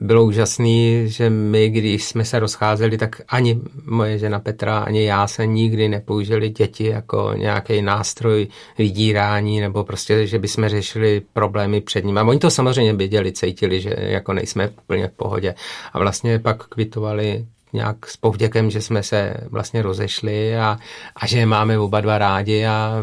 [0.02, 5.28] bylo úžasný, že my, když jsme se rozcházeli, tak ani moje žena Petra, ani já
[5.28, 12.06] se nikdy nepoužili děti jako nějaký nástroj vydírání nebo prostě, že bychom řešili problémy před
[12.06, 12.18] ním.
[12.18, 15.56] A oni to samozřejmě věděli, cítili, že jako nejsme úplně v pohodě.
[15.94, 17.46] A vlastně pak kvitovali
[17.78, 20.80] nějak s povděkem, že jsme se vlastně rozešli a,
[21.16, 22.94] a že máme oba dva rádi a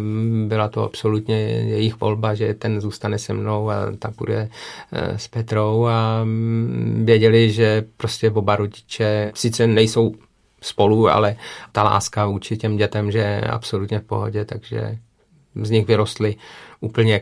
[0.46, 4.48] byla to absolutně jejich volba, že ten zůstane se mnou a ta bude
[4.92, 10.14] eh, s Petrou a mm, věděli, že prostě oba rodiče sice nejsou
[10.62, 11.36] spolu, ale
[11.72, 14.98] ta láska vůči těm dětem, že je absolutně v pohodě, takže
[15.62, 16.36] z nich vyrostly
[16.80, 17.20] úplně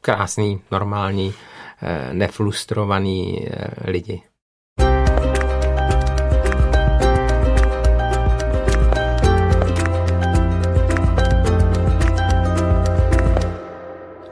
[0.00, 1.34] krásný, normální,
[1.82, 4.22] eh, neflustrovaný eh, lidi.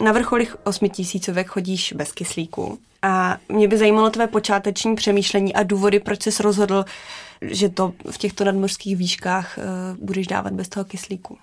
[0.07, 2.79] Na vrcholích osmitisícovek chodíš bez kyslíku.
[3.03, 6.85] A mě by zajímalo tvé počáteční přemýšlení a důvody, proč jsi rozhodl,
[7.43, 9.65] že to v těchto nadmořských výškách uh,
[10.07, 11.39] budeš dávat bez toho kyslíku.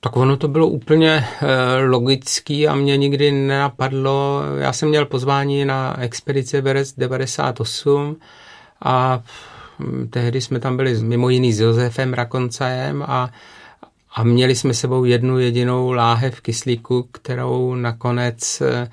[0.00, 1.48] Tak ono to bylo úplně uh,
[1.90, 4.42] logický a mě nikdy nenapadlo.
[4.58, 8.16] Já jsem měl pozvání na expedici Everest 98
[8.82, 9.22] a
[9.78, 13.30] hm, tehdy jsme tam byli mimo jiný s Josefem Rakoncajem a
[14.14, 18.88] a měli jsme sebou jednu jedinou láhev kyslíku, kterou nakonec eh,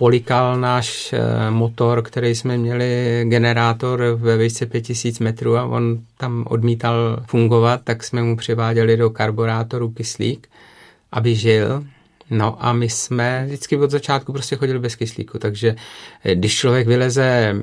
[0.00, 6.44] polikal náš eh, motor, který jsme měli, generátor ve výšce 5000 metrů a on tam
[6.48, 10.48] odmítal fungovat, tak jsme mu přiváděli do karburátoru kyslík,
[11.12, 11.84] aby žil.
[12.30, 15.76] No a my jsme vždycky od začátku prostě chodili bez kyslíku, takže
[16.24, 17.54] eh, když člověk vyleze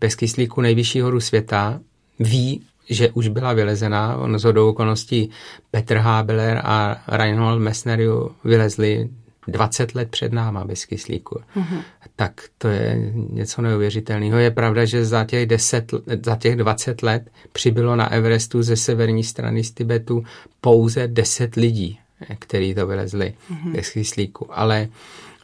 [0.00, 1.80] bez kyslíku nejvyšší horu světa,
[2.18, 4.16] ví, že už byla vylezená.
[4.16, 5.30] On z hodou okolností
[5.70, 8.00] Petr Habeler a Reinhold Messner
[8.44, 9.08] vylezli
[9.48, 11.40] 20 let před náma bez kyslíku.
[11.56, 11.82] Mm-hmm.
[12.16, 14.38] Tak to je něco neuvěřitelného.
[14.38, 15.92] Je pravda, že za těch, 10,
[16.24, 20.24] za těch 20 let přibylo na Everestu ze severní strany z Tibetu
[20.60, 21.98] pouze 10 lidí,
[22.38, 23.72] kteří to vylezli mm-hmm.
[23.72, 24.58] bez kyslíku.
[24.58, 24.88] Ale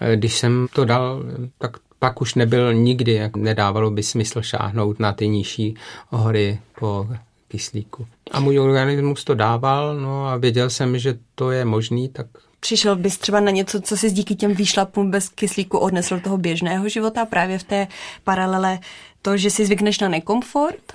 [0.00, 1.22] eh, když jsem to dal,
[1.58, 5.74] tak pak už nebyl nikdy, jak nedávalo by smysl šáhnout na ty nižší
[6.08, 7.08] hory po
[7.52, 8.06] kyslíku.
[8.30, 12.26] A můj organismus to dával, no a věděl jsem, že to je možný, tak
[12.60, 16.88] Přišel bys třeba na něco, co si díky těm výšlapům bez kyslíku odnesl toho běžného
[16.88, 17.88] života, právě v té
[18.24, 18.78] paralele
[19.22, 20.92] to, že si zvykneš na nekomfort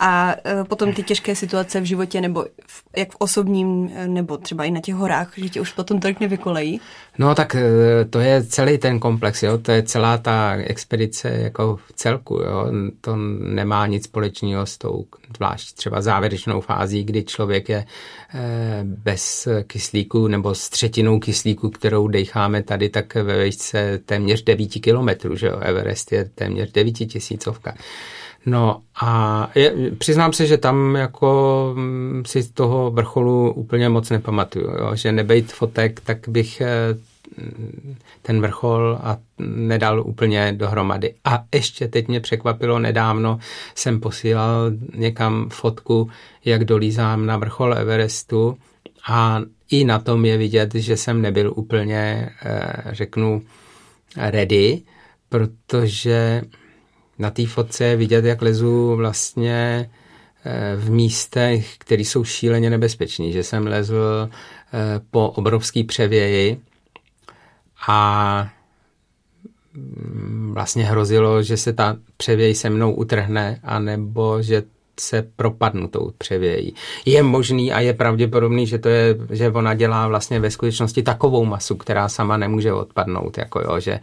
[0.00, 4.36] a e, potom ty těžké situace v životě, nebo v, jak v osobním, e, nebo
[4.36, 6.80] třeba i na těch horách, že tě už potom tolik nevykolejí?
[7.18, 7.64] No tak e,
[8.10, 9.58] to je celý ten komplex, jo?
[9.58, 12.34] to je celá ta expedice jako v celku.
[12.34, 12.66] Jo?
[13.00, 15.06] To nemá nic společného s tou
[15.36, 17.84] zvlášť třeba závěrečnou fází, kdy člověk je
[18.82, 25.36] bez kyslíku nebo s třetinou kyslíku, kterou decháme tady, tak ve výšce téměř 9 kilometrů,
[25.36, 25.58] že jo?
[25.60, 27.74] Everest je téměř 9 tisícovka.
[28.46, 34.10] No a je, přiznám se, že tam jako mm, si z toho vrcholu úplně moc
[34.10, 34.90] nepamatuju, jo?
[34.94, 36.98] že nebejt fotek, tak bych eh,
[38.22, 41.14] ten vrchol a nedal úplně dohromady.
[41.24, 43.38] A ještě teď mě překvapilo, nedávno
[43.74, 46.10] jsem posílal někam fotku,
[46.44, 48.58] jak dolízám na vrchol Everestu
[49.08, 53.42] a i na tom je vidět, že jsem nebyl úplně, eh, řeknu,
[54.16, 54.82] ready,
[55.28, 56.42] protože
[57.18, 59.90] na té fotce je vidět, jak lezu vlastně
[60.44, 66.60] eh, v místech, které jsou šíleně nebezpečné, že jsem lezl eh, po obrovský převěji
[67.88, 68.50] a
[69.74, 74.62] mm, vlastně hrozilo, že se ta převěj se mnou utrhne, anebo že
[75.00, 76.74] se propadnu tou převějí.
[77.06, 81.44] Je možný a je pravděpodobný, že to je, že ona dělá vlastně ve skutečnosti takovou
[81.44, 84.00] masu, která sama nemůže odpadnout, jako jo, že,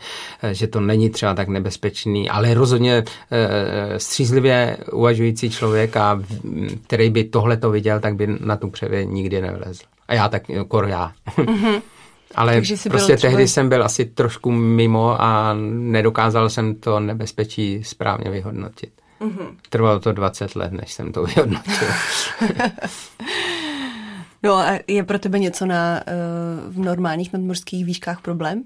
[0.51, 6.21] že to není třeba tak nebezpečný, ale rozhodně e, střízlivě uvažující člověk, a,
[6.88, 9.84] který by tohle to viděl, tak by na tu převěj nikdy nevlezl.
[10.08, 11.12] A já tak, kor já.
[11.38, 11.81] Mm-hmm.
[12.36, 18.91] Ale prostě tehdy jsem byl asi trošku mimo a nedokázal jsem to nebezpečí správně vyhodnotit.
[19.25, 19.55] Mm-hmm.
[19.69, 21.88] Trvalo to 20 let, než jsem to vyhodnotil.
[24.43, 26.01] no a je pro tebe něco na,
[26.67, 28.63] uh, v normálních nadmořských výškách problém?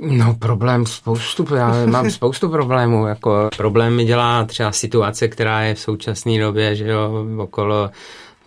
[0.00, 5.74] No problém spoustu, já mám spoustu problémů, jako problém mi dělá třeba situace, která je
[5.74, 7.90] v současné době, že jo, okolo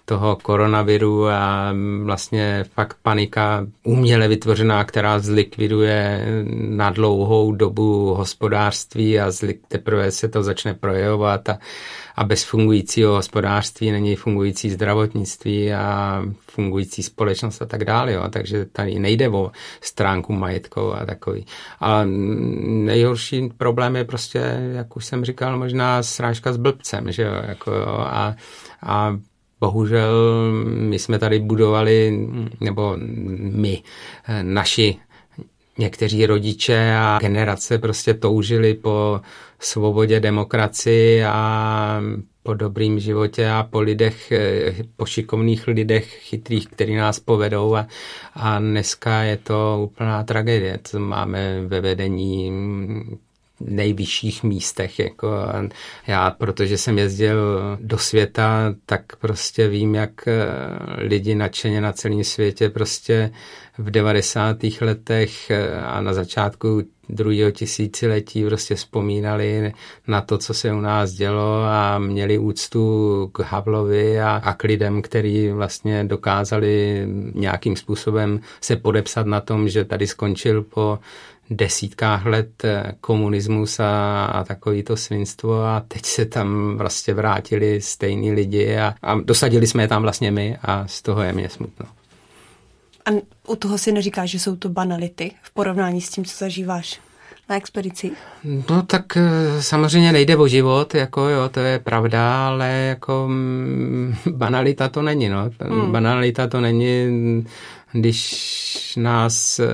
[0.09, 9.31] toho koronaviru a vlastně fakt panika uměle vytvořená, která zlikviduje na dlouhou dobu hospodářství a
[9.31, 11.57] zlik, teprve se to začne projevovat a,
[12.15, 18.13] a bez fungujícího hospodářství není fungující zdravotnictví a fungující společnost a tak dále.
[18.13, 18.23] Jo.
[18.29, 21.45] Takže tady nejde o stránku majetkou a takový.
[21.81, 24.39] A nejhorší problém je prostě,
[24.73, 28.35] jak už jsem říkal, možná srážka s blbcem, že jo, jako jo, a,
[28.83, 29.17] a
[29.59, 30.13] Bohužel
[30.63, 32.27] my jsme tady budovali,
[32.59, 32.97] nebo
[33.39, 33.83] my,
[34.41, 34.97] naši
[35.77, 39.21] někteří rodiče a generace prostě toužili po
[39.59, 42.01] svobodě, demokracii a
[42.43, 47.87] po dobrým životě a po lidech, eh, po šikovných lidech, chytrých, který nás povedou a,
[48.33, 52.51] a dneska je to úplná tragédie, co máme ve vedení
[53.61, 54.99] nejvyšších místech.
[54.99, 55.31] Jako
[56.07, 57.37] já, protože jsem jezdil
[57.81, 60.45] do světa, tak prostě vím, jak eh,
[60.97, 63.31] lidi nadšeně na celém světě prostě
[63.77, 64.57] v 90.
[64.81, 69.73] letech eh, a na začátku druhého tisíciletí prostě vzpomínali
[70.07, 74.63] na to, co se u nás dělo a měli úctu k Havlovi a, a k
[74.63, 80.99] lidem, který vlastně dokázali nějakým způsobem se podepsat na tom, že tady skončil po
[81.49, 87.81] desítkách let eh, komunismus a, a takový to svinstvo a teď se tam vlastně vrátili
[87.81, 91.49] stejní lidi a, a dosadili jsme je tam vlastně my a z toho je mě
[91.49, 91.85] smutno.
[93.05, 93.11] A
[93.47, 96.99] u toho si neříkáš, že jsou to banality v porovnání s tím, co zažíváš
[97.49, 98.11] na expedici?
[98.69, 104.15] No tak eh, samozřejmě nejde o život, jako jo, to je pravda, ale jako mm,
[104.31, 105.49] banalita to není, no.
[105.59, 105.91] Hmm.
[105.91, 107.45] Banalita to není
[107.91, 109.67] když nás eh,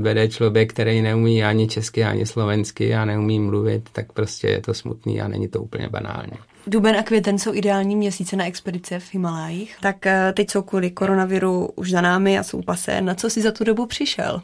[0.00, 4.74] vede člověk, který neumí ani česky, ani slovensky a neumí mluvit, tak prostě je to
[4.74, 6.32] smutný a není to úplně banální.
[6.66, 9.76] Duben a květen jsou ideální měsíce na expedice v Himalájích.
[9.80, 13.00] Tak eh, teď jsou kvůli koronaviru už za námi a jsou pasé.
[13.00, 14.42] Na co jsi za tu dobu přišel?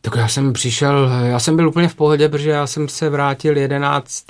[0.00, 3.56] Tak já jsem přišel, já jsem byl úplně v pohodě, protože já jsem se vrátil
[3.56, 4.24] 11.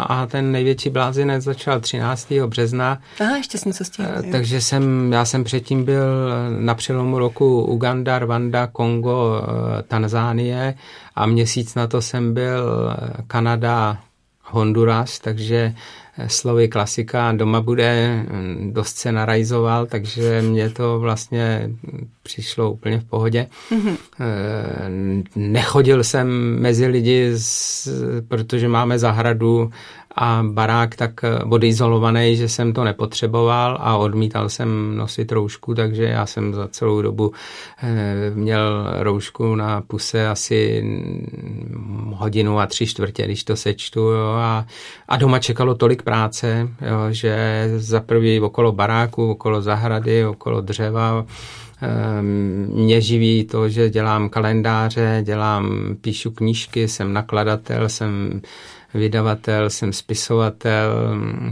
[0.00, 2.32] a ten největší blázinec začal 13.
[2.46, 2.98] března.
[3.20, 4.06] Aha, ještě jsem co s tím.
[4.18, 6.04] Eh, takže jsem, já jsem předtím byl
[6.58, 10.74] na přelomu roku Uganda, Rwanda, Kongo, eh, Tanzánie
[11.14, 12.94] a měsíc na to jsem byl
[13.26, 13.98] Kanada,
[14.50, 15.74] Honduras, takže
[16.26, 18.24] slovy klasika doma bude,
[18.70, 21.70] dost se narajzoval, takže mě to vlastně
[22.22, 23.46] přišlo úplně v pohodě.
[23.70, 23.96] Mm-hmm.
[25.36, 26.28] Nechodil jsem
[26.60, 27.32] mezi lidi,
[28.28, 29.70] protože máme zahradu
[30.20, 36.26] a barák tak vodyizolovaný, že jsem to nepotřeboval a odmítal jsem nosit roušku, takže já
[36.26, 37.32] jsem za celou dobu
[37.82, 40.82] eh, měl roušku na puse asi
[42.14, 44.66] hodinu a tři čtvrtě, když to sečtu jo, a,
[45.08, 51.26] a doma čekalo tolik práce, jo, že za prvý okolo baráku, okolo zahrady, okolo dřeva,
[51.80, 58.40] ehm, mě živí to, že dělám kalendáře, dělám, píšu knížky, jsem nakladatel, jsem
[58.94, 60.92] vydavatel, jsem spisovatel,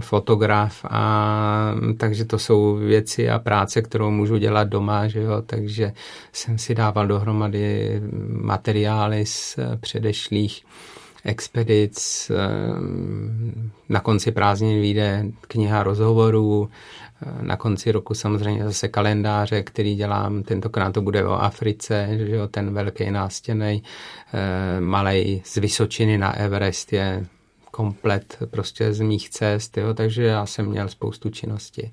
[0.01, 5.93] fotograf a takže to jsou věci a práce, kterou můžu dělat doma, že jo, takže
[6.32, 10.64] jsem si dával dohromady materiály z předešlých
[11.24, 12.30] expedic,
[13.89, 16.68] na konci prázdnin vyjde kniha rozhovorů,
[17.41, 22.49] na konci roku samozřejmě zase kalendáře, který dělám, tentokrát to bude o Africe, že jo,
[22.49, 23.83] ten velký nástěnej,
[24.35, 27.27] eh, malej z Vysočiny na Everest je
[27.71, 31.93] komplet prostě z mých cest, jo, takže já jsem měl spoustu činností.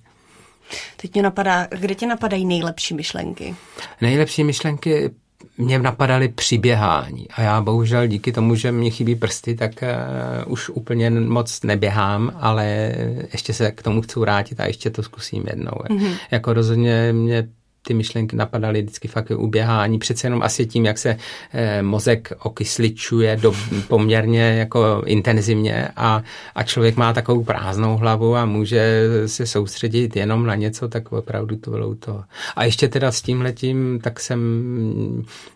[1.02, 3.56] Teď mě napadá, kde tě napadají nejlepší myšlenky?
[4.02, 5.12] Nejlepší myšlenky
[5.58, 10.52] mě napadaly při běhání a já bohužel díky tomu, že mě chybí prsty, tak uh,
[10.54, 12.96] už úplně moc neběhám, ale
[13.32, 15.72] ještě se k tomu chci vrátit a ještě to zkusím jednou.
[15.72, 16.18] Mm-hmm.
[16.32, 17.48] Jako rozhodně mě
[17.88, 21.18] ty myšlenky napadaly vždycky fakt u běhání, přece jenom asi tím, jak se
[21.54, 23.54] eh, mozek okysličuje do,
[23.88, 26.24] poměrně jako intenzivně a,
[26.56, 31.56] a člověk má takovou prázdnou hlavu a může se soustředit jenom na něco, tak opravdu
[31.56, 32.24] to bylo to.
[32.56, 34.40] A ještě teda s tím letím, tak jsem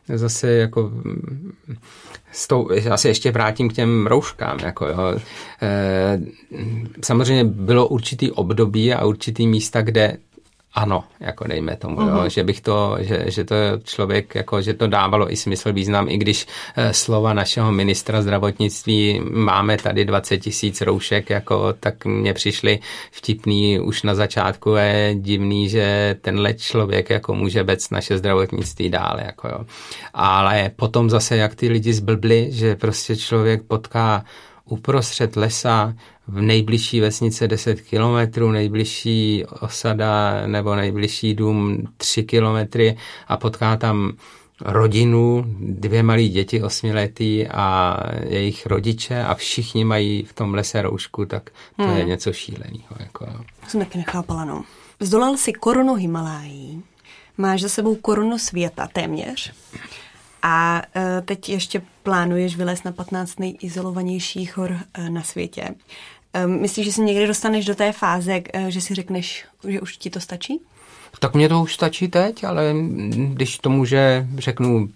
[0.07, 0.91] zase jako
[2.32, 4.59] s tou, asi ještě vrátím k těm rouškám.
[4.63, 5.19] Jako jo.
[5.61, 6.21] E,
[7.03, 10.17] samozřejmě bylo určitý období a určitý místa, kde
[10.78, 12.09] ano, jako dejme tomu, uh-huh.
[12.09, 12.30] jo, mhm.
[12.30, 16.17] že bych to, že, že to člověk, jako, že to dávalo i smysl, význam, i
[16.17, 22.80] když e, slova našeho ministra zdravotnictví máme tady 20 tisíc roušek, jako, tak mně přišli
[23.11, 29.17] vtipný už na začátku, je divný, že tenhle člověk jako může bec naše zdravotnictví dál,
[29.25, 29.59] jako jo.
[30.13, 34.23] Ale potom zase, jak ty lidi zblbli, že prostě člověk potká
[34.65, 35.93] uprostřed lesa
[36.28, 42.97] v nejbližší vesnice 10 kilometrů, nejbližší osada nebo nejbližší dům 3 kilometry
[43.28, 44.13] a potká tam
[44.61, 51.25] rodinu, dvě malé děti osmiletý a jejich rodiče a všichni mají v tom lese roušku,
[51.25, 51.97] tak to hmm.
[51.97, 52.95] je něco šíleného.
[52.99, 53.28] Jako.
[53.67, 54.63] Jsem taky nechápala, no.
[54.99, 56.84] Zdolal si korunu Himalájí,
[57.38, 59.53] máš za sebou korunu světa téměř
[60.41, 65.75] a e, teď ještě plánuješ vylézt na 15 nejizolovanějších hor e, na světě.
[66.34, 70.09] E, myslíš, že si někdy dostaneš do té fáze, že si řekneš, že už ti
[70.09, 70.61] to stačí?
[71.19, 72.73] Tak mě to už stačí teď, ale
[73.34, 74.89] když to může, řeknu,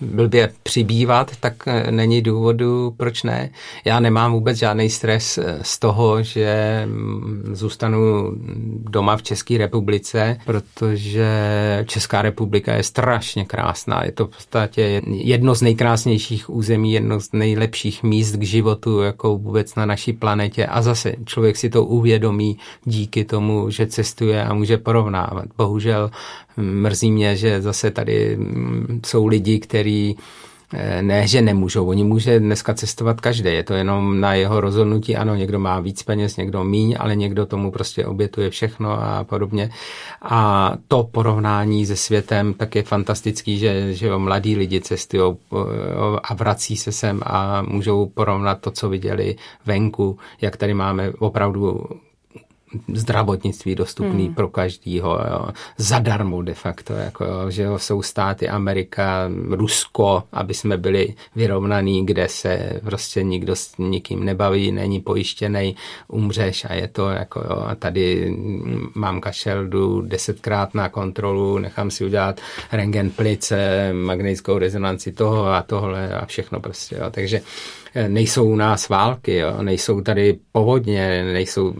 [0.00, 3.50] blbě přibývat, tak eh, není důvodu, proč ne.
[3.84, 8.32] Já nemám vůbec žádný stres eh, z toho, že mm, zůstanu
[8.90, 11.28] doma v České republice, protože
[11.86, 14.04] Česká republika je strašně krásná.
[14.04, 19.38] Je to v podstatě jedno z nejkrásnějších území, jedno z nejlepších míst k životu, jako
[19.38, 20.66] vůbec na naší planetě.
[20.66, 25.44] A zase člověk si to uvědomí díky tomu, že cestuje a může porovnávat.
[25.56, 26.10] Bohužel
[26.56, 30.16] Mrzí mě, že zase tady mm, jsou lidi, kteří
[30.72, 35.16] eh, ne, že nemůžou, oni může dneska cestovat každý, je to jenom na jeho rozhodnutí,
[35.16, 39.70] ano, někdo má víc peněz, někdo míň, ale někdo tomu prostě obětuje všechno a podobně.
[40.22, 45.56] A to porovnání se světem tak je fantastický, že, že jo, mladí lidi cestují eh,
[46.22, 49.36] a vrací se sem a můžou porovnat to, co viděli
[49.66, 51.80] venku, jak tady máme opravdu
[52.94, 54.34] zdravotnictví dostupný hmm.
[54.34, 55.48] pro každýho, jo.
[55.78, 62.06] zadarmo de facto, jako, jo, že jo, jsou státy Amerika, Rusko, aby jsme byli vyrovnaný,
[62.06, 65.76] kde se prostě nikdo s nikým nebaví, není pojištěný,
[66.08, 68.36] umřeš a je to jako, jo, a tady
[68.94, 72.40] mám kašel, jdu desetkrát na kontrolu, nechám si udělat
[72.72, 77.10] rengen plice, magnetickou rezonanci toho a tohle a všechno prostě, jo.
[77.10, 77.40] takže
[78.08, 79.62] nejsou u nás války, jo?
[79.62, 81.74] nejsou tady povodně, nejsou,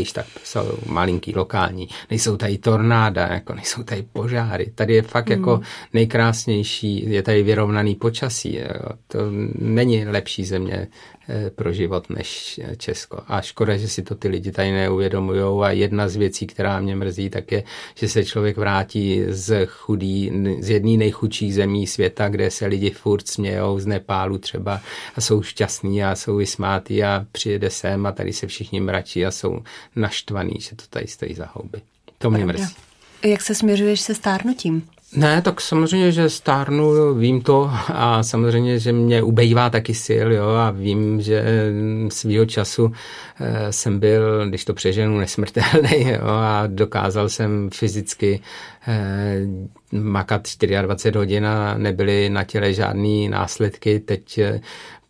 [0.00, 4.72] když tak jsou malinký lokální, nejsou tady tornáda, jako nejsou tady požáry.
[4.74, 5.60] Tady je fakt jako hmm.
[5.60, 8.56] jako nejkrásnější, je tady vyrovnaný počasí.
[8.56, 8.96] Jo?
[9.08, 9.18] To
[9.58, 10.88] není lepší země
[11.54, 13.18] pro život než Česko.
[13.26, 15.62] A škoda, že si to ty lidi tady neuvědomují.
[15.62, 17.62] A jedna z věcí, která mě mrzí, tak je,
[17.94, 23.28] že se člověk vrátí z chudý, z jedné nejchudších zemí světa, kde se lidi furt
[23.28, 24.80] smějou z Nepálu třeba
[25.14, 29.30] a jsou šťastní a jsou vysmátí a přijede sem a tady se všichni mračí a
[29.30, 29.62] jsou
[29.96, 31.80] naštvaní, že to tady stojí za houby.
[32.18, 32.74] To mě mrzí.
[33.24, 34.88] Jak se směřuješ se stárnutím?
[35.16, 40.48] Ne, tak samozřejmě, že stárnu, vím to a samozřejmě, že mě ubejvá taky sil, jo,
[40.48, 41.44] a vím, že
[42.08, 42.92] svýho času
[43.40, 48.40] e, jsem byl, když to přeženu, nesmrtelný, jo, a dokázal jsem fyzicky
[48.88, 49.40] e,
[49.92, 50.48] makat
[50.82, 54.00] 24 hodin a nebyly na těle žádné následky.
[54.00, 54.60] Teď e,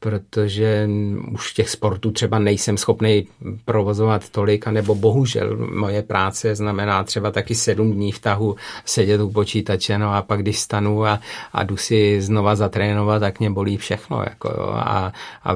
[0.01, 0.89] protože
[1.33, 3.27] už těch sportů třeba nejsem schopný
[3.65, 9.31] provozovat tolik, anebo bohužel moje práce znamená třeba taky sedm dní v tahu sedět u
[9.31, 11.21] počítače, no a pak když stanu a,
[11.53, 15.13] a jdu si znova zatrénovat, tak mě bolí všechno, jako jo, a,
[15.45, 15.55] a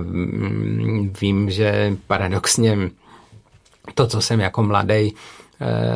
[1.21, 2.79] vím, že paradoxně
[3.95, 5.15] to, co jsem jako mladý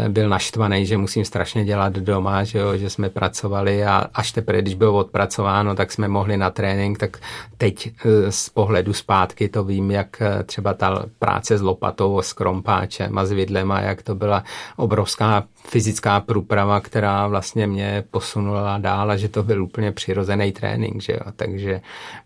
[0.09, 4.63] byl naštvaný, že musím strašně dělat doma, že, jo, že jsme pracovali a až teprve,
[4.63, 7.19] když bylo odpracováno, tak jsme mohli na trénink, tak
[7.59, 12.33] teď eh, z pohledu zpátky to vím, jak eh, třeba ta práce s lopatou, s
[12.33, 14.45] krompáčem a s vidlema, jak to byla
[14.77, 21.03] obrovská fyzická průprava, která vlastně mě posunula dál a že to byl úplně přirozený trénink,
[21.03, 21.33] že jo.
[21.37, 21.81] Takže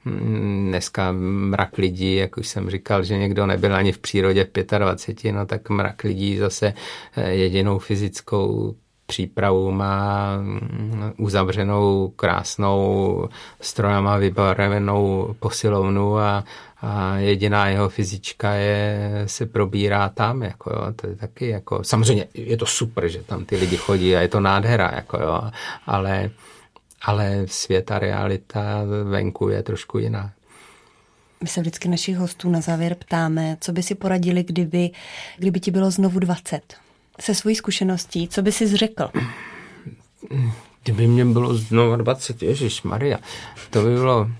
[0.04, 4.78] mm, dneska mrak lidí, jak už jsem říkal, že někdo nebyl ani v přírodě v
[4.78, 6.74] 25, no tak mrak lidí zase
[7.16, 8.74] eh, jedinou fyzickou
[9.06, 13.28] přípravu má mm, uzavřenou krásnou
[13.60, 16.44] strojama vybavenou posilovnu a,
[16.82, 22.26] a jediná jeho fyzička je, se probírá tam, jako jo, to je taky jako, samozřejmě
[22.34, 25.40] je to super, že tam ty lidi chodí a je to nádhera, jako jo,
[25.86, 26.30] ale,
[27.02, 28.62] ale svět a realita
[29.04, 30.32] venku je trošku jiná.
[31.42, 34.90] My se vždycky našich hostů na závěr ptáme, co by si poradili, kdyby,
[35.38, 36.74] kdyby ti bylo znovu 20.
[37.20, 39.10] Se svojí zkušeností, co by si řekl?
[40.82, 43.18] Kdyby mě bylo znovu 20, Ježíš Maria,
[43.70, 44.28] to by bylo...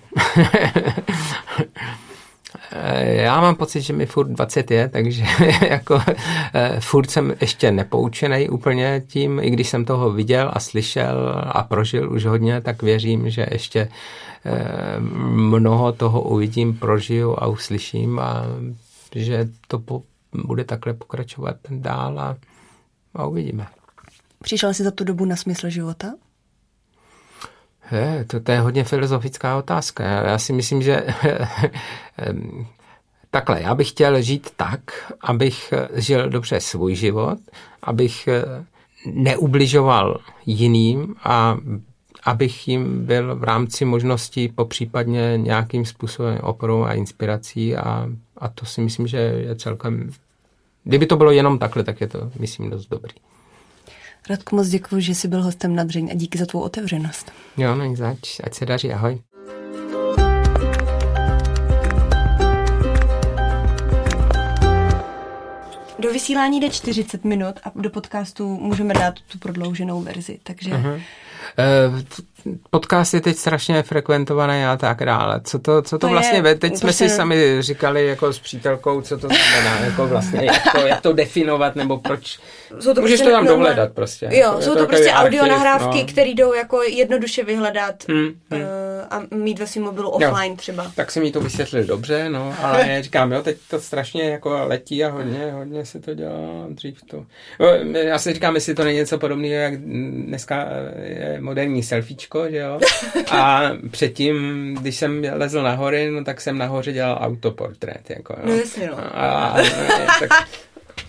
[3.01, 5.25] Já mám pocit, že mi furt 20 je, takže
[5.71, 6.03] jako
[6.55, 11.63] eh, furt jsem ještě nepoučený úplně tím, i když jsem toho viděl a slyšel a
[11.63, 13.89] prožil už hodně, tak věřím, že ještě
[14.45, 15.01] eh,
[15.31, 18.45] mnoho toho uvidím, prožiju a uslyším a
[19.15, 20.03] že to po,
[20.45, 22.37] bude takhle pokračovat dál a,
[23.15, 23.67] a uvidíme.
[24.43, 26.13] Přišel jsi za tu dobu na smysl života?
[27.93, 30.05] Je, to, to je hodně filozofická otázka.
[30.05, 31.01] Já si myslím, že
[33.31, 37.39] takhle, já bych chtěl žít tak, abych žil dobře svůj život,
[37.83, 38.29] abych
[39.07, 41.57] neubližoval jiným a
[42.25, 48.67] abych jim byl v rámci možností popřípadně nějakým způsobem oporou a inspirací a, a to
[48.67, 50.11] si myslím, že je celkem...
[50.85, 53.15] Kdyby to bylo jenom takhle, tak je to, myslím, dost dobrý.
[54.31, 57.33] Radku, moc děkuji, že jsi byl hostem na Dřeň a díky za tvou otevřenost.
[57.57, 59.21] Jo, není zač, ať se daří, ahoj.
[65.99, 70.71] Do vysílání jde 40 minut a do podcastu můžeme dát tu prodlouženou verzi, takže...
[70.71, 71.03] Uh-huh.
[72.71, 75.41] Podcast je teď strašně frekventovaný a tak dále.
[75.45, 79.01] Co to, co to, to vlastně je, Teď jsme si sami říkali jako s přítelkou,
[79.01, 82.39] co to znamená, jako vlastně, jak to, jak to definovat, nebo proč.
[82.81, 83.59] Jsou to Můžeš prostě to tam normál...
[83.59, 84.27] dohledat prostě.
[84.27, 86.07] Jo, jako, jsou to, to prostě audio nahrávky, no.
[86.07, 88.61] které jdou jako jednoduše vyhledat hmm, hmm.
[88.61, 88.67] Uh,
[89.11, 90.57] a mít ve svém mobilu offline jo.
[90.57, 90.93] třeba.
[90.95, 95.05] Tak si mi to vysvětlili dobře, no, ale říkám, jo, teď to strašně jako letí
[95.05, 97.27] a hodně, hodně se to dělá dřív to.
[97.99, 100.69] Já si říkám, jestli to není něco podobného, jak dneska
[101.03, 102.79] je moderní selfiečko, že jo.
[103.31, 104.37] A předtím,
[104.81, 108.43] když jsem lezl na hory, no tak jsem nahoře dělal autoportrét, jako, jo.
[108.45, 108.99] No jasně, no.
[108.99, 109.61] A, a, a,
[110.21, 110.31] tak,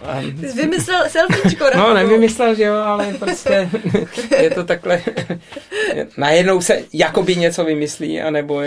[0.01, 3.69] a, Ty jsi vymyslel selfiečko, No, nevymyslel, že jo, ale prostě
[4.41, 5.01] je to takhle.
[6.17, 8.61] Najednou se jakoby něco vymyslí, anebo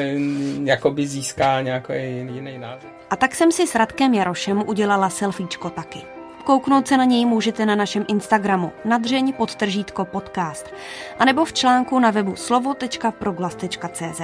[0.64, 1.92] jakoby získá nějaký
[2.34, 2.90] jiný název.
[3.10, 6.15] A tak jsem si s Radkem Jarošem udělala selfiečko taky.
[6.46, 10.74] Kouknout se na něj můžete na našem Instagramu nadřeň podtržítko podcast
[11.18, 14.20] a nebo v článku na webu slovo.proglas.cz.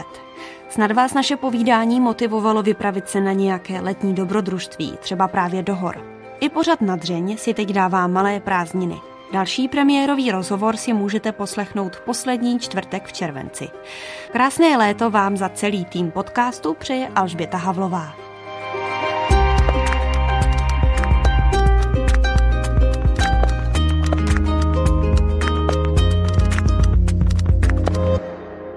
[0.69, 6.05] Snad vás naše povídání motivovalo vypravit se na nějaké letní dobrodružství, třeba právě do hor.
[6.41, 9.01] I pořad nadřeň si teď dává malé prázdniny.
[9.33, 13.69] Další premiérový rozhovor si můžete poslechnout poslední čtvrtek v červenci.
[14.33, 18.32] Krásné léto vám za celý tým podcastu přeje Alžběta Havlová.